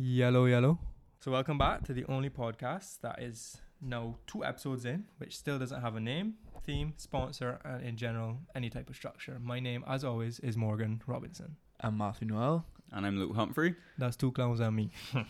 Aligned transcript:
Yellow, 0.00 0.46
yellow. 0.46 0.78
So, 1.18 1.32
welcome 1.32 1.58
back 1.58 1.82
to 1.86 1.92
the 1.92 2.04
only 2.04 2.30
podcast 2.30 3.00
that 3.00 3.20
is 3.20 3.56
now 3.80 4.14
two 4.28 4.44
episodes 4.44 4.84
in, 4.84 5.06
which 5.16 5.36
still 5.36 5.58
doesn't 5.58 5.80
have 5.80 5.96
a 5.96 6.00
name, 6.00 6.34
theme, 6.64 6.94
sponsor, 6.96 7.58
and 7.64 7.84
in 7.84 7.96
general, 7.96 8.38
any 8.54 8.70
type 8.70 8.88
of 8.88 8.94
structure. 8.94 9.40
My 9.42 9.58
name, 9.58 9.82
as 9.88 10.04
always, 10.04 10.38
is 10.38 10.56
Morgan 10.56 11.02
Robinson. 11.08 11.56
I'm 11.80 11.98
Matthew 11.98 12.28
Noel. 12.28 12.64
And 12.92 13.04
I'm 13.04 13.18
Luke 13.18 13.34
Humphrey. 13.34 13.74
That's 13.98 14.14
two 14.14 14.30
clowns 14.30 14.60
and 14.60 14.76
me. 14.76 14.92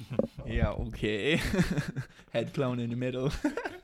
Yeah, 0.46 0.70
okay. 0.70 1.40
Head 2.34 2.52
clown 2.52 2.78
in 2.78 2.90
the 2.90 2.96
middle. 2.96 3.32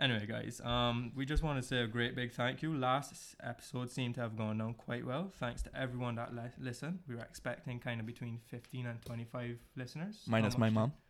Anyway, 0.00 0.26
guys, 0.26 0.60
um, 0.64 1.12
we 1.14 1.24
just 1.26 1.42
want 1.42 1.60
to 1.60 1.66
say 1.66 1.78
a 1.82 1.86
great 1.86 2.14
big 2.14 2.32
thank 2.32 2.62
you. 2.62 2.74
Last 2.76 3.34
episode 3.42 3.90
seemed 3.90 4.14
to 4.16 4.20
have 4.20 4.36
gone 4.36 4.58
down 4.58 4.74
quite 4.74 5.04
well. 5.06 5.32
Thanks 5.38 5.62
to 5.62 5.76
everyone 5.76 6.14
that 6.16 6.34
li- 6.34 6.42
listened. 6.58 7.00
We 7.08 7.14
were 7.16 7.22
expecting 7.22 7.78
kind 7.78 8.00
of 8.00 8.06
between 8.06 8.38
15 8.46 8.86
and 8.86 9.02
25 9.04 9.58
listeners. 9.76 10.22
Minus 10.26 10.56
my 10.58 10.70
mom. 10.70 10.92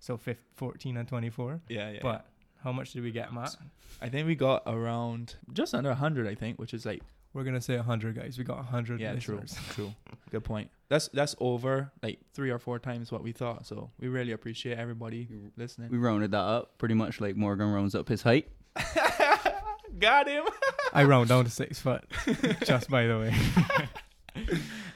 So 0.00 0.16
fif- 0.16 0.38
14 0.54 0.96
and 0.96 1.08
24. 1.08 1.60
Yeah, 1.68 1.90
yeah. 1.90 1.98
But 2.02 2.26
how 2.62 2.70
much 2.72 2.92
did 2.92 3.02
we 3.02 3.10
get, 3.10 3.32
Matt? 3.32 3.56
I 4.00 4.08
think 4.08 4.26
we 4.28 4.34
got 4.36 4.62
around 4.66 5.34
just 5.52 5.74
under 5.74 5.90
100, 5.90 6.26
I 6.28 6.34
think, 6.36 6.58
which 6.58 6.72
is 6.72 6.86
like, 6.86 7.02
We're 7.34 7.44
gonna 7.44 7.60
say 7.60 7.76
100, 7.76 8.16
guys. 8.16 8.38
We 8.38 8.44
got 8.44 8.56
100 8.56 9.00
yeah, 9.00 9.14
true, 9.16 9.38
listeners. 9.40 9.74
true. 9.74 9.94
Good 10.30 10.44
point. 10.44 10.70
That's 10.88 11.08
that's 11.08 11.36
over 11.38 11.92
like 12.02 12.20
three 12.32 12.50
or 12.50 12.58
four 12.58 12.78
times 12.78 13.12
what 13.12 13.22
we 13.22 13.32
thought. 13.32 13.66
So 13.66 13.90
we 14.00 14.08
really 14.08 14.32
appreciate 14.32 14.78
everybody 14.78 15.28
listening. 15.56 15.90
We 15.90 15.98
rounded 15.98 16.30
that 16.30 16.38
up 16.38 16.78
pretty 16.78 16.94
much 16.94 17.20
like 17.20 17.36
Morgan 17.36 17.70
rounds 17.70 17.94
up 17.94 18.08
his 18.08 18.22
height. 18.22 18.48
got 19.98 20.28
him. 20.28 20.44
I 20.92 21.04
round 21.04 21.28
down 21.28 21.44
to 21.44 21.50
six 21.50 21.78
foot, 21.78 22.04
just 22.64 22.88
by 22.88 23.06
the 23.06 23.18
way. 23.18 23.34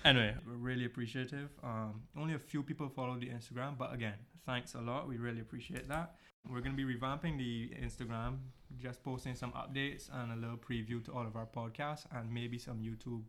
anyway, 0.05 0.35
we're 0.47 0.52
really 0.63 0.85
appreciative. 0.85 1.51
Um, 1.63 2.03
only 2.17 2.35
a 2.35 2.39
few 2.39 2.63
people 2.63 2.89
follow 2.89 3.19
the 3.19 3.27
Instagram, 3.27 3.77
but 3.77 3.93
again, 3.93 4.15
thanks 4.47 4.75
a 4.75 4.81
lot. 4.81 5.09
We 5.09 5.17
really 5.17 5.41
appreciate 5.41 5.89
that. 5.89 6.15
We're 6.49 6.61
gonna 6.61 6.77
be 6.77 6.85
revamping 6.85 7.39
the 7.39 7.71
Instagram, 7.81 8.39
just 8.79 9.03
posting 9.03 9.35
some 9.35 9.53
updates 9.53 10.09
and 10.13 10.33
a 10.33 10.37
little 10.37 10.57
preview 10.57 11.05
to 11.05 11.13
all 11.13 11.27
of 11.27 11.37
our 11.37 11.47
podcasts 11.47 12.05
and 12.13 12.33
maybe 12.33 12.59
some 12.59 12.79
YouTube 12.79 13.23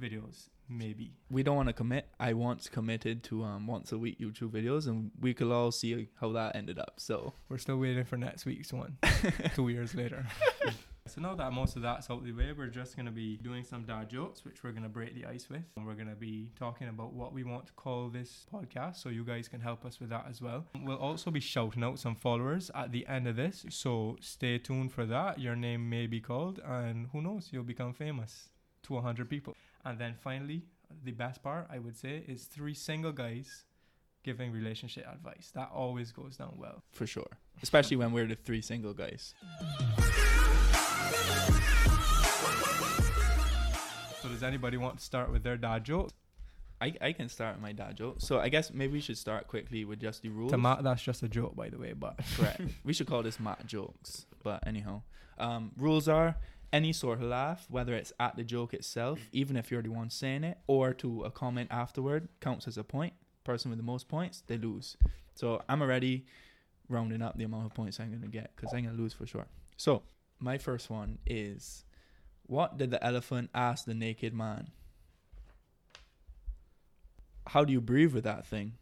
videos. 0.00 0.48
Maybe. 0.68 1.14
We 1.30 1.42
don't 1.42 1.56
want 1.56 1.68
to 1.68 1.72
commit. 1.72 2.08
I 2.20 2.34
once 2.34 2.68
committed 2.68 3.22
to 3.24 3.42
um 3.44 3.66
once 3.66 3.92
a 3.92 3.98
week 3.98 4.20
YouTube 4.20 4.50
videos, 4.50 4.86
and 4.86 5.10
we 5.20 5.32
could 5.34 5.50
all 5.50 5.70
see 5.72 6.08
how 6.20 6.32
that 6.32 6.56
ended 6.56 6.78
up. 6.78 6.94
So 6.98 7.32
We're 7.48 7.58
still 7.58 7.78
waiting 7.78 8.04
for 8.04 8.16
next 8.16 8.44
week's 8.44 8.72
one, 8.72 8.98
two 9.54 9.68
years 9.70 9.94
later. 9.94 10.26
so 11.08 11.20
now 11.20 11.34
that 11.34 11.52
most 11.52 11.76
of 11.76 11.82
that's 11.82 12.10
out 12.10 12.18
of 12.18 12.24
the 12.24 12.32
way, 12.32 12.52
we're 12.56 12.66
just 12.68 12.94
going 12.96 13.06
to 13.06 13.12
be 13.12 13.36
doing 13.38 13.64
some 13.64 13.84
dad 13.84 14.08
jokes, 14.10 14.44
which 14.44 14.62
we're 14.62 14.72
going 14.72 14.82
to 14.82 14.88
break 14.88 15.14
the 15.14 15.26
ice 15.26 15.48
with. 15.48 15.62
And 15.76 15.86
we're 15.86 15.94
going 15.94 16.08
to 16.08 16.14
be 16.14 16.50
talking 16.58 16.88
about 16.88 17.12
what 17.12 17.32
we 17.32 17.42
want 17.44 17.66
to 17.66 17.72
call 17.72 18.08
this 18.08 18.46
podcast, 18.52 18.96
so 18.96 19.08
you 19.08 19.24
guys 19.24 19.48
can 19.48 19.60
help 19.60 19.84
us 19.84 19.98
with 20.00 20.10
that 20.10 20.26
as 20.28 20.40
well. 20.40 20.66
We'll 20.84 20.96
also 20.98 21.30
be 21.30 21.40
shouting 21.40 21.82
out 21.82 21.98
some 21.98 22.14
followers 22.14 22.70
at 22.74 22.92
the 22.92 23.06
end 23.06 23.26
of 23.26 23.36
this, 23.36 23.64
so 23.70 24.16
stay 24.20 24.58
tuned 24.58 24.92
for 24.92 25.06
that. 25.06 25.38
Your 25.40 25.56
name 25.56 25.88
may 25.88 26.06
be 26.06 26.20
called, 26.20 26.60
and 26.64 27.08
who 27.12 27.22
knows, 27.22 27.48
you'll 27.50 27.64
become 27.64 27.92
famous 27.92 28.50
to 28.84 28.94
100 28.94 29.28
people. 29.28 29.56
And 29.84 29.98
then 29.98 30.14
finally, 30.20 30.62
the 31.04 31.12
best 31.12 31.42
part, 31.42 31.66
I 31.70 31.78
would 31.78 31.96
say, 31.96 32.24
is 32.26 32.44
three 32.44 32.74
single 32.74 33.12
guys 33.12 33.64
giving 34.24 34.52
relationship 34.52 35.06
advice. 35.10 35.50
That 35.54 35.70
always 35.72 36.12
goes 36.12 36.36
down 36.36 36.54
well. 36.58 36.82
for 36.92 37.06
sure, 37.06 37.30
especially 37.62 37.96
when 37.96 38.12
we're 38.12 38.26
the 38.26 38.34
three 38.34 38.60
single 38.60 38.92
guys. 38.92 39.34
Does 44.38 44.46
anybody 44.46 44.76
want 44.76 44.98
to 44.98 45.04
start 45.04 45.32
with 45.32 45.42
their 45.42 45.56
dad 45.56 45.82
joke? 45.82 46.10
I, 46.80 46.94
I 47.00 47.12
can 47.12 47.28
start 47.28 47.56
with 47.56 47.62
my 47.62 47.72
dad 47.72 47.96
joke. 47.96 48.16
So 48.18 48.38
I 48.38 48.48
guess 48.48 48.72
maybe 48.72 48.92
we 48.92 49.00
should 49.00 49.18
start 49.18 49.48
quickly 49.48 49.84
with 49.84 49.98
just 50.00 50.22
the 50.22 50.28
rules. 50.28 50.52
To 50.52 50.58
Matt, 50.58 50.84
that's 50.84 51.02
just 51.02 51.24
a 51.24 51.28
joke, 51.28 51.56
by 51.56 51.70
the 51.70 51.76
way. 51.76 51.92
But 51.92 52.20
Correct. 52.36 52.60
we 52.84 52.92
should 52.92 53.08
call 53.08 53.24
this 53.24 53.40
Matt 53.40 53.66
jokes. 53.66 54.26
But 54.44 54.64
anyhow, 54.64 55.02
um, 55.38 55.72
rules 55.76 56.06
are 56.06 56.36
any 56.72 56.92
sort 56.92 57.18
of 57.18 57.24
laugh, 57.24 57.66
whether 57.68 57.94
it's 57.94 58.12
at 58.20 58.36
the 58.36 58.44
joke 58.44 58.74
itself, 58.74 59.18
even 59.32 59.56
if 59.56 59.72
you're 59.72 59.82
the 59.82 59.88
one 59.88 60.08
saying 60.08 60.44
it, 60.44 60.58
or 60.68 60.94
to 60.94 61.24
a 61.24 61.32
comment 61.32 61.68
afterward, 61.72 62.28
counts 62.40 62.68
as 62.68 62.78
a 62.78 62.84
point. 62.84 63.14
Person 63.42 63.70
with 63.70 63.78
the 63.78 63.84
most 63.84 64.08
points, 64.08 64.44
they 64.46 64.56
lose. 64.56 64.96
So 65.34 65.62
I'm 65.68 65.82
already 65.82 66.26
rounding 66.88 67.22
up 67.22 67.36
the 67.36 67.44
amount 67.44 67.66
of 67.66 67.74
points 67.74 67.98
I'm 67.98 68.12
gonna 68.12 68.28
get 68.28 68.52
because 68.54 68.72
I'm 68.72 68.84
gonna 68.84 68.96
lose 68.96 69.12
for 69.12 69.26
sure. 69.26 69.48
So 69.76 70.02
my 70.38 70.58
first 70.58 70.90
one 70.90 71.18
is, 71.26 71.84
what 72.48 72.76
did 72.76 72.90
the 72.90 73.02
elephant 73.04 73.50
ask 73.54 73.84
the 73.84 73.94
naked 73.94 74.34
man? 74.34 74.70
How 77.46 77.64
do 77.64 77.72
you 77.72 77.80
breathe 77.80 78.12
with 78.12 78.24
that 78.24 78.44
thing? 78.46 78.72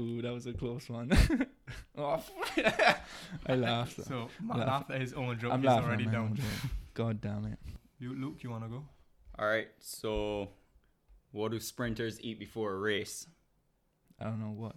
Ooh, 0.00 0.20
that 0.22 0.32
was 0.32 0.46
a 0.46 0.52
close 0.52 0.88
one. 0.88 1.10
oh, 1.96 2.20
I 3.46 3.54
laughed. 3.54 4.04
so 4.04 4.28
Matt 4.42 4.58
Laugh. 4.58 4.66
laughed 4.66 4.90
at 4.90 5.00
his 5.00 5.12
own 5.14 5.38
joke. 5.38 5.52
I'm 5.52 5.60
He's 5.60 5.68
laughing 5.68 5.84
already 5.86 6.04
at 6.06 6.12
my 6.12 6.18
own 6.18 6.26
down. 6.28 6.36
joke. 6.36 6.70
God 6.94 7.20
damn 7.20 7.44
it. 7.46 7.58
You, 8.00 8.12
Luke, 8.14 8.42
you 8.42 8.50
wanna 8.50 8.68
go? 8.68 8.82
All 9.38 9.46
right, 9.46 9.68
so 9.78 10.48
what 11.30 11.52
do 11.52 11.60
sprinters 11.60 12.20
eat 12.22 12.38
before 12.40 12.72
a 12.72 12.78
race? 12.78 13.26
I 14.20 14.24
don't 14.24 14.40
know 14.40 14.50
what. 14.56 14.76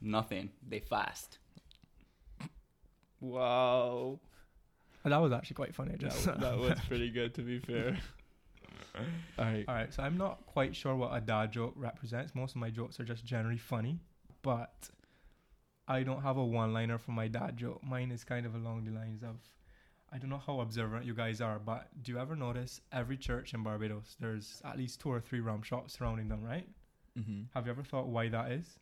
Nothing. 0.00 0.50
They 0.68 0.80
fast. 0.80 1.38
Wow. 3.20 4.18
That 5.10 5.18
was 5.18 5.32
actually 5.32 5.54
quite 5.54 5.74
funny. 5.74 5.96
That, 5.98 6.40
that 6.40 6.58
was 6.58 6.78
pretty 6.88 7.10
good, 7.10 7.34
to 7.34 7.42
be 7.42 7.58
fair. 7.58 7.96
All 9.38 9.44
right. 9.44 9.64
All 9.68 9.74
right, 9.74 9.92
so 9.92 10.02
I'm 10.02 10.16
not 10.16 10.44
quite 10.46 10.74
sure 10.74 10.94
what 10.96 11.14
a 11.14 11.20
dad 11.20 11.52
joke 11.52 11.74
represents. 11.76 12.34
Most 12.34 12.54
of 12.54 12.60
my 12.60 12.70
jokes 12.70 12.98
are 12.98 13.04
just 13.04 13.24
generally 13.24 13.58
funny, 13.58 14.00
but 14.42 14.88
I 15.86 16.02
don't 16.02 16.22
have 16.22 16.36
a 16.36 16.44
one-liner 16.44 16.98
for 16.98 17.12
my 17.12 17.28
dad 17.28 17.56
joke. 17.56 17.82
Mine 17.82 18.10
is 18.10 18.24
kind 18.24 18.46
of 18.46 18.54
along 18.54 18.84
the 18.84 18.92
lines 18.92 19.22
of, 19.22 19.36
I 20.12 20.18
don't 20.18 20.30
know 20.30 20.42
how 20.44 20.60
observant 20.60 21.04
you 21.04 21.14
guys 21.14 21.40
are, 21.40 21.58
but 21.58 21.88
do 22.02 22.12
you 22.12 22.18
ever 22.18 22.34
notice 22.34 22.80
every 22.92 23.16
church 23.16 23.54
in 23.54 23.62
Barbados 23.62 24.16
there's 24.18 24.60
at 24.64 24.76
least 24.78 25.00
two 25.00 25.10
or 25.10 25.20
three 25.20 25.40
rum 25.40 25.62
shops 25.62 25.98
surrounding 25.98 26.28
them, 26.28 26.42
right? 26.42 26.68
Mm-hmm. 27.18 27.42
Have 27.54 27.66
you 27.66 27.72
ever 27.72 27.84
thought 27.84 28.08
why 28.08 28.28
that 28.28 28.50
is? 28.52 28.78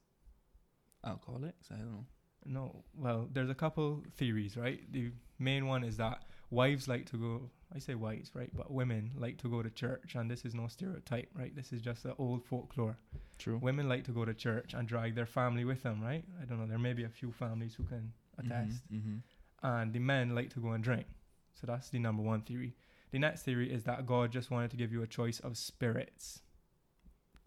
Alcoholics? 1.05 1.69
I 1.71 1.77
don't 1.77 1.93
know. 1.93 2.07
No. 2.47 2.85
Well, 2.97 3.29
there's 3.33 3.51
a 3.51 3.55
couple 3.55 4.03
theories, 4.17 4.57
right? 4.57 4.81
The 4.93 5.11
main 5.39 5.67
one 5.67 5.85
is 5.85 5.97
that 5.97 6.23
wives 6.51 6.89
like 6.89 7.07
to 7.07 7.17
go. 7.17 7.51
I 7.75 7.79
say 7.81 7.95
wives, 7.95 8.31
right? 8.35 8.51
But 8.55 8.71
women 8.71 9.11
like 9.17 9.39
to 9.39 9.49
go 9.49 9.63
to 9.63 9.71
church, 9.71 10.15
and 10.15 10.31
this 10.31 10.45
is 10.45 10.55
no 10.55 10.69
stereotype, 10.69 11.29
right? 11.35 11.55
This 11.55 11.73
is 11.73 11.83
just 11.83 12.05
the 12.05 12.15
old 12.17 12.45
folklore. 12.45 12.97
True. 13.39 13.59
Women 13.61 13.89
like 13.89 14.05
to 14.05 14.13
go 14.13 14.25
to 14.25 14.33
church 14.33 14.75
and 14.75 14.87
drag 14.87 15.17
their 15.17 15.27
family 15.27 15.65
with 15.65 15.83
them, 15.83 16.01
right? 16.01 16.25
I 16.41 16.45
don't 16.45 16.61
know. 16.61 16.67
There 16.67 16.79
may 16.79 16.93
be 16.93 17.05
a 17.05 17.09
few 17.09 17.33
families 17.33 17.75
who 17.75 17.83
can 17.85 18.13
attest. 18.39 18.83
Mm-hmm. 18.93 19.17
And 19.65 19.93
the 19.93 19.99
men 19.99 20.35
like 20.35 20.51
to 20.51 20.61
go 20.61 20.71
and 20.71 20.85
drink. 20.85 21.07
So 21.55 21.67
that's 21.67 21.89
the 21.89 21.99
number 21.99 22.23
one 22.23 22.43
theory. 22.43 22.75
The 23.11 23.19
next 23.19 23.43
theory 23.43 23.73
is 23.73 23.85
that 23.85 24.07
God 24.07 24.31
just 24.31 24.51
wanted 24.51 24.71
to 24.73 24.77
give 24.77 24.93
you 24.93 25.03
a 25.03 25.07
choice 25.07 25.41
of 25.41 25.57
spirits. 25.57 26.43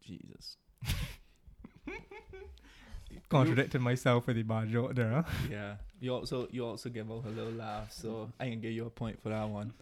Jesus. 0.01 0.57
Contradicted 3.29 3.81
myself 3.81 4.27
with 4.27 4.38
the 4.38 4.43
bad 4.43 4.69
joke 4.69 4.95
there, 4.95 5.09
huh? 5.09 5.23
Yeah. 5.51 5.75
You 5.99 6.13
also 6.13 6.47
you 6.51 6.65
also 6.65 6.89
give 6.89 7.11
out 7.11 7.25
a 7.25 7.29
little 7.29 7.51
laugh, 7.51 7.91
so 7.91 8.31
I 8.39 8.49
can 8.49 8.61
give 8.61 8.71
you 8.71 8.85
a 8.85 8.89
point 8.89 9.21
for 9.21 9.29
that 9.29 9.49
one. 9.49 9.73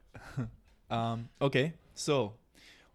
um. 0.90 1.28
Okay. 1.40 1.72
So, 1.94 2.34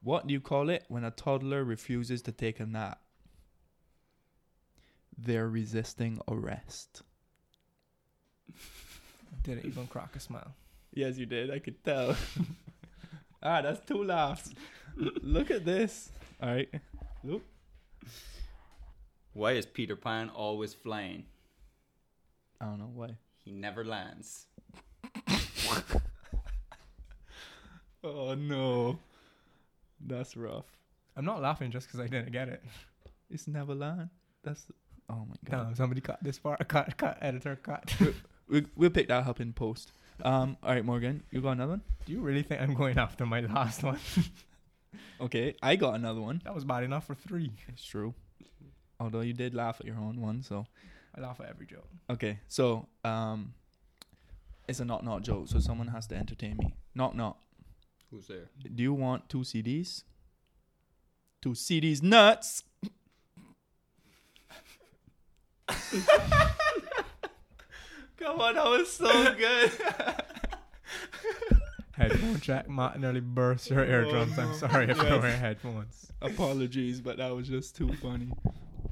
what 0.03 0.27
do 0.27 0.33
you 0.33 0.39
call 0.39 0.69
it 0.69 0.85
when 0.89 1.03
a 1.03 1.11
toddler 1.11 1.63
refuses 1.63 2.21
to 2.23 2.31
take 2.31 2.59
a 2.59 2.65
nap? 2.65 2.99
They're 5.17 5.49
resisting 5.49 6.19
arrest. 6.27 7.01
Didn't 9.43 9.65
even 9.65 9.87
crack 9.87 10.15
a 10.15 10.19
smile. 10.19 10.53
Yes, 10.93 11.17
you 11.17 11.25
did. 11.25 11.51
I 11.51 11.59
could 11.59 11.83
tell. 11.83 12.15
ah, 13.43 13.61
that's 13.61 13.85
two 13.85 14.03
laughs. 14.03 14.53
Look 14.95 15.51
at 15.51 15.65
this. 15.65 16.11
All 16.41 16.49
right. 16.49 16.69
Look. 17.23 17.41
Why 19.39 19.53
is 19.53 19.65
Peter 19.65 19.95
Pan 19.95 20.27
always 20.27 20.73
flying? 20.73 21.23
I 22.59 22.65
don't 22.65 22.77
know 22.77 22.91
why. 22.93 23.15
He 23.45 23.51
never 23.51 23.85
lands. 23.85 24.47
Oh 28.01 28.33
no. 28.33 28.99
That's 30.05 30.37
rough. 30.37 30.65
I'm 31.17 31.25
not 31.25 31.41
laughing 31.41 31.69
just 31.69 31.87
because 31.87 31.99
I 31.99 32.07
didn't 32.07 32.31
get 32.31 32.49
it. 32.49 32.63
It's 33.29 33.47
Neverland. 33.47 34.09
That's. 34.43 34.65
Oh 35.09 35.25
my 35.29 35.35
god. 35.45 35.65
Damn, 35.65 35.75
somebody 35.75 36.01
cut 36.01 36.17
this 36.21 36.39
part. 36.39 36.65
Cut, 36.67 36.97
cut, 36.97 37.17
editor, 37.21 37.57
cut. 37.61 37.93
We, 38.47 38.65
we'll 38.75 38.89
pick 38.89 39.07
that 39.09 39.27
up 39.27 39.39
in 39.39 39.53
post. 39.53 39.91
Um. 40.23 40.57
All 40.63 40.73
right, 40.73 40.83
Morgan. 40.83 41.23
You 41.31 41.41
got 41.41 41.51
another 41.51 41.73
one? 41.73 41.81
Do 42.05 42.11
you 42.11 42.21
really 42.21 42.43
think 42.43 42.61
I'm 42.61 42.73
going 42.73 42.97
after 42.97 43.25
my 43.25 43.39
last 43.39 43.83
one? 43.83 43.99
Okay. 45.21 45.55
I 45.61 45.75
got 45.75 45.95
another 45.95 46.21
one. 46.21 46.41
That 46.45 46.55
was 46.55 46.65
bad 46.65 46.83
enough 46.83 47.05
for 47.05 47.13
three. 47.13 47.51
It's 47.67 47.83
true. 47.83 48.13
Although 48.99 49.21
you 49.21 49.33
did 49.33 49.53
laugh 49.55 49.77
at 49.79 49.85
your 49.85 49.95
own 49.97 50.19
one, 50.21 50.43
so 50.43 50.65
I 51.15 51.21
laugh 51.21 51.39
at 51.39 51.49
every 51.49 51.65
joke. 51.65 51.87
okay. 52.09 52.39
So 52.47 52.87
um, 53.03 53.53
it's 54.67 54.79
a 54.79 54.85
knock 54.85 55.03
knock 55.03 55.21
joke. 55.21 55.47
So 55.47 55.59
someone 55.59 55.87
has 55.87 56.05
to 56.07 56.15
entertain 56.15 56.57
me. 56.57 56.73
Knock 56.95 57.15
knock. 57.15 57.37
Who's 58.11 58.27
there? 58.27 58.49
Do 58.75 58.83
you 58.83 58.93
want 58.93 59.29
two 59.29 59.39
CDs? 59.39 60.03
Two 61.41 61.51
CDs 61.51 62.01
nuts. 62.03 62.63
Come 68.17 68.41
on, 68.41 68.55
that 68.55 68.65
was 68.65 68.91
so 68.91 69.33
good. 69.35 69.71
Headphone 71.93 72.39
check. 72.41 72.69
Matt 72.69 72.99
nearly 72.99 73.19
burst 73.21 73.69
your 73.69 73.85
eardrums. 73.85 74.37
I'm 74.37 74.53
sorry 74.55 74.89
if 74.89 74.97
you're 74.97 75.05
Yes. 75.05 75.21
wearing 75.21 75.39
headphones. 75.39 76.11
Apologies, 76.21 76.99
but 77.01 77.17
that 77.17 77.33
was 77.35 77.47
just 77.47 77.75
too 77.75 77.91
funny. 78.01 78.29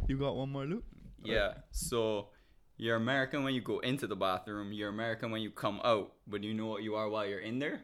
You 0.08 0.18
got 0.18 0.36
one 0.36 0.50
more, 0.52 0.66
Luke? 0.66 0.84
Yeah. 1.24 1.54
So 1.72 2.30
you're 2.78 2.96
American 2.96 3.44
when 3.44 3.54
you 3.54 3.62
go 3.62 3.80
into 3.80 4.08
the 4.08 4.16
bathroom. 4.16 4.72
You're 4.72 4.90
American 4.90 5.32
when 5.32 5.42
you 5.42 5.52
come 5.52 5.82
out. 5.84 6.14
But 6.28 6.44
you 6.44 6.54
know 6.54 6.68
what 6.68 6.84
you 6.84 6.96
are 6.96 7.10
while 7.10 7.26
you're 7.28 7.40
in 7.40 7.60
there? 7.60 7.82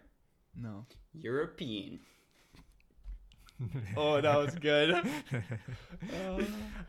No. 0.56 0.86
European. 1.14 2.00
Oh, 3.96 4.20
that 4.20 4.36
was 4.36 4.56
good. 4.56 4.92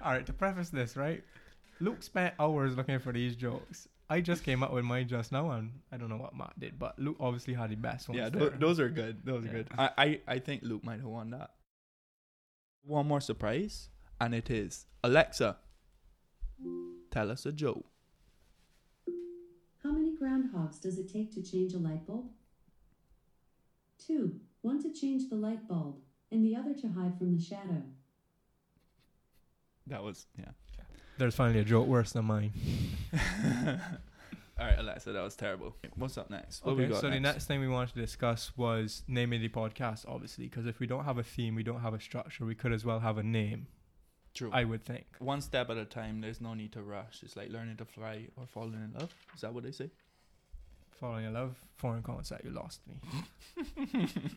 All 0.03 0.13
right, 0.13 0.27
to 0.27 0.33
preface 0.33 0.71
this, 0.71 0.97
right? 0.97 1.23
Luke 1.79 2.03
spent 2.03 2.35
hours 2.41 2.75
looking 2.77 2.99
for 2.99 3.13
these 3.13 3.37
jokes. 3.37 3.87
I 4.11 4.21
just 4.21 4.43
came 4.43 4.63
up 4.63 4.73
with 4.73 4.85
mine 4.85 5.07
just 5.07 5.31
now, 5.31 5.51
and 5.53 5.71
I 5.93 5.99
don't 5.99 6.09
know 6.09 6.17
what 6.17 6.35
Matt 6.35 6.59
did, 6.59 6.79
but 6.79 6.99
Luke 6.99 7.17
obviously 7.21 7.55
had 7.55 7.71
the 7.71 7.77
best 7.77 8.09
ones. 8.09 8.19
yeah, 8.19 8.29
th- 8.31 8.55
those 8.59 8.81
are 8.81 8.89
good. 8.89 9.25
Those 9.25 9.45
are 9.45 9.49
good. 9.49 9.69
I, 9.79 9.91
I, 9.97 10.21
I 10.27 10.39
think 10.41 10.63
Luke 10.65 10.83
might 10.83 10.97
have 11.01 11.09
won 11.09 11.31
that. 11.31 11.51
One 12.83 13.07
more 13.07 13.21
surprise, 13.21 13.89
and 14.21 14.35
it 14.35 14.51
is 14.51 14.87
Alexa. 15.03 15.57
Tell 17.11 17.31
us 17.31 17.47
a 17.47 17.53
joke. 17.53 17.85
How 19.83 19.93
many 19.93 20.17
groundhogs 20.17 20.81
does 20.81 20.99
it 20.99 21.13
take 21.13 21.33
to 21.35 21.43
change 21.43 21.75
a 21.75 21.79
light 21.79 22.07
bulb? 22.07 22.27
Two. 23.99 24.41
One 24.63 24.83
to 24.83 24.93
change 24.93 25.29
the 25.29 25.37
light 25.37 25.69
bulb, 25.69 25.97
and 26.33 26.45
the 26.45 26.57
other 26.57 26.73
to 26.75 26.89
hide 26.89 27.19
from 27.19 27.37
the 27.37 27.43
shadow. 27.43 27.83
That 29.87 30.03
was 30.03 30.27
yeah. 30.39 30.53
There's 31.19 31.35
finally 31.35 31.61
a 31.61 31.65
joke 31.65 31.87
worse 31.87 32.13
than 32.13 32.25
mine. 32.25 32.53
All 34.59 34.67
right, 34.67 34.79
Alexa, 34.79 35.13
that 35.13 35.23
was 35.23 35.37
terrible. 35.37 35.77
What's 35.97 36.17
up 36.17 36.31
next? 36.31 36.65
What 36.65 36.77
we 36.77 36.85
Okay, 36.85 36.93
got 36.93 37.01
so 37.01 37.11
the 37.11 37.21
next 37.21 37.47
thing 37.47 37.61
we 37.61 37.69
wanted 37.69 37.95
to 37.95 38.01
discuss 38.01 38.53
was 38.57 39.03
naming 39.07 39.41
the 39.41 39.49
podcast, 39.49 40.07
obviously, 40.09 40.45
because 40.49 40.67
if 40.67 40.81
we 40.81 40.87
don't 40.87 41.05
have 41.05 41.19
a 41.19 41.23
theme, 41.23 41.55
we 41.55 41.63
don't 41.63 41.81
have 41.81 41.93
a 41.93 42.01
structure, 42.01 42.45
we 42.45 42.55
could 42.55 42.73
as 42.73 42.85
well 42.85 43.01
have 43.01 43.19
a 43.19 43.23
name, 43.23 43.67
True. 44.35 44.51
I 44.53 44.65
would 44.65 44.85
think. 44.85 45.07
One 45.21 45.41
step 45.41 45.71
at 45.71 45.77
a 45.77 45.85
time. 45.85 46.21
There's 46.21 46.41
no 46.41 46.55
need 46.55 46.73
to 46.73 46.83
rush. 46.83 47.21
It's 47.23 47.37
like 47.37 47.51
learning 47.51 47.77
to 47.77 47.85
fly 47.85 48.27
or 48.37 48.47
falling 48.47 48.75
in 48.75 48.93
love. 48.99 49.15
Is 49.35 49.43
that 49.43 49.55
what 49.55 49.63
they 49.63 49.71
say? 49.71 49.91
Falling 51.01 51.25
in 51.25 51.35
love, 51.35 51.57
foreign 51.77 52.03
concept, 52.03 52.45
you 52.45 52.51
lost 52.51 52.81
me. 52.87 54.07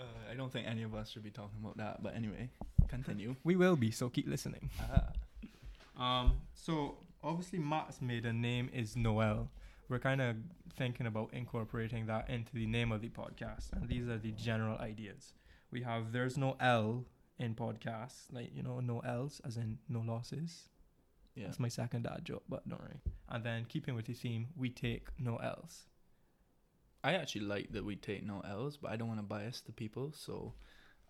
Uh, 0.00 0.32
I 0.32 0.34
don't 0.34 0.52
think 0.52 0.66
any 0.66 0.82
of 0.82 0.94
us 0.94 1.10
should 1.10 1.22
be 1.22 1.30
talking 1.30 1.58
about 1.60 1.76
that. 1.76 2.02
But 2.02 2.16
anyway, 2.16 2.48
continue. 2.88 3.36
We 3.44 3.56
will 3.56 3.76
be, 3.76 3.90
so 3.90 4.08
keep 4.08 4.26
listening. 4.26 4.70
Ah. 4.80 6.22
Um, 6.22 6.40
so 6.54 6.96
obviously 7.22 7.58
Matt's 7.58 8.00
maiden 8.00 8.40
name 8.40 8.70
is 8.72 8.96
Noel. 8.96 9.48
We're 9.88 9.98
kind 9.98 10.20
of 10.20 10.36
thinking 10.76 11.06
about 11.06 11.30
incorporating 11.32 12.06
that 12.06 12.30
into 12.30 12.52
the 12.54 12.66
name 12.66 12.92
of 12.92 13.02
the 13.02 13.10
podcast, 13.10 13.72
and 13.72 13.88
these 13.88 14.08
are 14.08 14.18
the 14.18 14.32
general 14.32 14.78
ideas. 14.78 15.34
We 15.70 15.82
have 15.82 16.12
there's 16.12 16.36
no 16.36 16.56
L 16.58 17.04
in 17.38 17.54
podcasts, 17.54 18.32
like 18.32 18.50
you 18.54 18.62
know, 18.62 18.80
no 18.80 19.00
L's, 19.00 19.40
as 19.44 19.56
in 19.56 19.78
no 19.88 20.00
losses. 20.00 20.68
Yeah. 21.34 21.46
That's 21.46 21.60
my 21.60 21.68
second 21.68 22.02
dad 22.02 22.22
joke, 22.24 22.42
but 22.48 22.68
don't 22.68 22.80
worry. 22.80 23.00
And 23.28 23.42
then 23.42 23.64
keeping 23.66 23.94
with 23.94 24.04
the 24.04 24.12
theme, 24.12 24.48
we 24.56 24.68
take 24.68 25.08
no 25.18 25.36
L's. 25.36 25.84
I 27.02 27.14
actually 27.14 27.46
like 27.46 27.72
that 27.72 27.84
we 27.84 27.96
take 27.96 28.24
no 28.24 28.42
L's, 28.48 28.76
but 28.76 28.90
I 28.92 28.96
don't 28.96 29.08
want 29.08 29.20
to 29.20 29.24
bias 29.24 29.62
the 29.62 29.72
people, 29.72 30.12
so 30.14 30.52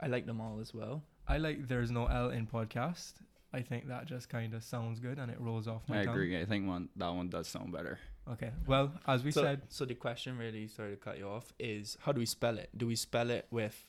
I 0.00 0.06
like 0.06 0.26
them 0.26 0.40
all 0.40 0.58
as 0.60 0.72
well. 0.72 1.02
I 1.26 1.38
like 1.38 1.68
there's 1.68 1.90
no 1.90 2.06
L 2.06 2.30
in 2.30 2.46
podcast. 2.46 3.14
I 3.52 3.60
think 3.60 3.88
that 3.88 4.06
just 4.06 4.28
kind 4.28 4.54
of 4.54 4.64
sounds 4.64 4.98
good 4.98 5.18
and 5.18 5.30
it 5.30 5.38
rolls 5.38 5.68
off 5.68 5.82
my 5.88 6.00
I 6.00 6.04
tongue. 6.04 6.14
agree. 6.14 6.40
I 6.40 6.46
think 6.46 6.66
one 6.66 6.88
that 6.96 7.12
one 7.12 7.28
does 7.28 7.48
sound 7.48 7.72
better. 7.72 7.98
Okay. 8.30 8.50
Well, 8.66 8.92
as 9.06 9.24
we 9.24 9.30
so, 9.30 9.42
said, 9.42 9.62
so 9.68 9.84
the 9.84 9.94
question 9.94 10.38
really, 10.38 10.68
sorry 10.68 10.92
to 10.92 10.96
cut 10.96 11.18
you 11.18 11.28
off, 11.28 11.52
is 11.58 11.98
how 12.00 12.12
do 12.12 12.20
we 12.20 12.26
spell 12.26 12.58
it? 12.58 12.70
Do 12.76 12.86
we 12.86 12.96
spell 12.96 13.30
it 13.30 13.46
with 13.50 13.84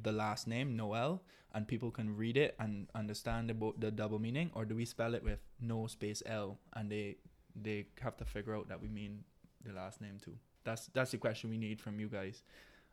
the 0.00 0.12
last 0.12 0.46
name 0.46 0.76
Noel, 0.76 1.22
and 1.54 1.68
people 1.68 1.90
can 1.90 2.16
read 2.16 2.36
it 2.36 2.54
and 2.58 2.88
understand 2.94 3.50
about 3.50 3.80
the 3.80 3.90
double 3.90 4.18
meaning, 4.18 4.50
or 4.54 4.64
do 4.64 4.74
we 4.74 4.84
spell 4.84 5.14
it 5.14 5.22
with 5.22 5.38
no 5.60 5.86
space 5.86 6.22
L, 6.26 6.58
and 6.74 6.90
they 6.90 7.16
they 7.54 7.86
have 8.00 8.16
to 8.16 8.24
figure 8.24 8.56
out 8.56 8.68
that 8.68 8.82
we 8.82 8.88
mean 8.88 9.24
the 9.64 9.72
last 9.72 10.00
name 10.00 10.18
too? 10.22 10.36
That's 10.64 10.86
that's 10.94 11.12
the 11.12 11.18
question 11.18 11.50
we 11.50 11.58
need 11.58 11.80
from 11.80 12.00
you 12.00 12.08
guys, 12.08 12.42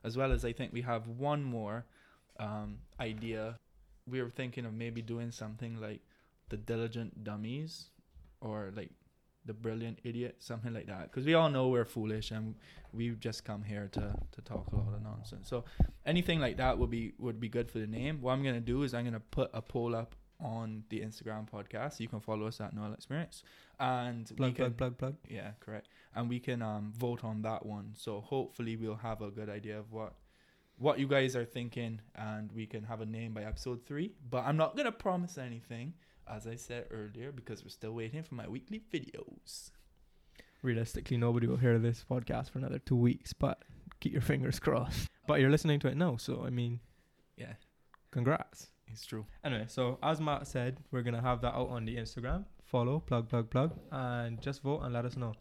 as 0.03 0.18
well 0.18 0.31
as 0.31 0.45
I 0.45 0.53
think 0.53 0.74
we 0.74 0.81
have 0.81 1.07
one 1.07 1.44
more 1.44 1.86
um, 2.39 2.77
idea. 3.00 3.59
We 4.07 4.21
were 4.21 4.30
thinking 4.30 4.65
of 4.65 4.74
maybe 4.74 5.01
doing 5.01 5.31
something 5.31 5.80
like 5.80 6.01
the 6.50 6.57
diligent 6.57 7.24
dummies, 7.24 7.89
or 8.42 8.71
like 8.75 8.92
the 9.45 9.53
brilliant 9.53 9.99
idiot, 10.03 10.35
something 10.39 10.73
like 10.73 10.88
that. 10.88 11.03
Because 11.03 11.25
we 11.25 11.33
all 11.33 11.49
know 11.49 11.69
we're 11.69 11.85
foolish 11.85 12.31
and 12.31 12.55
we've 12.93 13.19
just 13.19 13.43
come 13.43 13.63
here 13.63 13.89
to, 13.93 14.15
to 14.31 14.41
talk 14.41 14.71
a 14.71 14.75
lot 14.75 14.93
of 14.93 15.01
nonsense. 15.01 15.47
So 15.49 15.63
anything 16.05 16.39
like 16.39 16.57
that 16.57 16.77
would 16.77 16.89
be 16.89 17.13
would 17.17 17.39
be 17.39 17.49
good 17.49 17.71
for 17.71 17.79
the 17.79 17.88
name. 17.88 18.21
What 18.21 18.33
I'm 18.33 18.43
gonna 18.43 18.59
do 18.59 18.83
is 18.83 18.93
I'm 18.93 19.05
gonna 19.05 19.19
put 19.19 19.49
a 19.53 19.61
poll 19.61 19.95
up 19.95 20.15
on 20.39 20.83
the 20.89 20.99
Instagram 20.99 21.49
podcast. 21.49 21.99
You 21.99 22.07
can 22.07 22.19
follow 22.19 22.47
us 22.47 22.59
at 22.61 22.73
Noel 22.75 22.93
Experience, 22.93 23.43
and 23.79 24.25
plug, 24.35 24.55
can, 24.55 24.73
plug, 24.73 24.77
plug, 24.77 24.97
plug. 24.97 25.15
yeah, 25.29 25.51
correct. 25.59 25.87
And 26.15 26.29
we 26.29 26.39
can 26.39 26.61
um, 26.61 26.94
vote 26.95 27.23
on 27.23 27.41
that 27.44 27.65
one. 27.65 27.94
So 27.95 28.21
hopefully 28.21 28.75
we'll 28.75 28.95
have 28.95 29.21
a 29.21 29.29
good 29.29 29.49
idea 29.49 29.79
of 29.79 29.91
what 29.91 30.13
what 30.77 30.97
you 30.99 31.07
guys 31.07 31.35
are 31.35 31.45
thinking, 31.45 32.01
and 32.15 32.51
we 32.51 32.65
can 32.65 32.83
have 32.83 33.01
a 33.01 33.05
name 33.05 33.33
by 33.33 33.44
episode 33.44 33.85
three. 33.85 34.13
But 34.29 34.45
I'm 34.45 34.57
not 34.57 34.75
gonna 34.75 34.91
promise 34.91 35.37
anything, 35.37 35.94
as 36.31 36.48
I 36.48 36.56
said 36.56 36.86
earlier, 36.92 37.31
because 37.31 37.63
we're 37.63 37.69
still 37.69 37.92
waiting 37.94 38.24
for 38.24 38.36
my 38.36 38.48
weekly 38.48 38.81
videos. 38.94 39.72
realistically 40.63 41.18
nobody 41.18 41.48
will 41.48 41.57
hear 41.57 41.78
this 41.80 42.06
podcast 42.10 42.50
for 42.51 42.60
another 42.60 42.80
two 42.80 42.95
weeks 42.95 43.33
but 43.33 43.63
keep 44.00 44.13
your 44.13 44.22
fingers 44.22 44.60
crossed. 44.60 45.10
But 45.28 45.39
you're 45.39 45.50
listening 45.50 45.80
to 45.81 45.88
it 45.88 45.98
now 45.98 46.18
so 46.18 46.44
i 46.45 46.50
mean 46.50 46.80
Yeah, 47.38 47.54
congrats. 48.12 48.68
It's 48.88 49.06
true. 49.06 49.25
anyway 49.44 49.66
so 49.68 49.98
as 50.04 50.19
matt 50.22 50.48
said 50.48 50.78
we're 50.92 51.01
gonna 51.01 51.22
have 51.22 51.42
that 51.42 51.54
out 51.56 51.69
on 51.69 51.86
the 51.86 51.95
instagram. 51.98 52.45
Follow 52.63 53.00
plug 53.00 53.28
plug 53.30 53.50
plug 53.50 53.72
and 53.92 54.42
just 54.42 54.62
vote 54.62 54.81
and 54.83 54.94
let 54.94 55.06
us 55.06 55.18
know. 55.18 55.33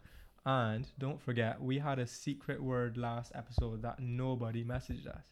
And 0.45 0.87
don't 0.97 1.21
forget 1.21 1.61
we 1.61 1.77
had 1.79 1.99
a 1.99 2.07
secret 2.07 2.61
word 2.61 2.97
last 2.97 3.31
episode 3.35 3.81
that 3.83 3.99
nobody 3.99 4.63
messaged 4.65 5.07
us. 5.07 5.23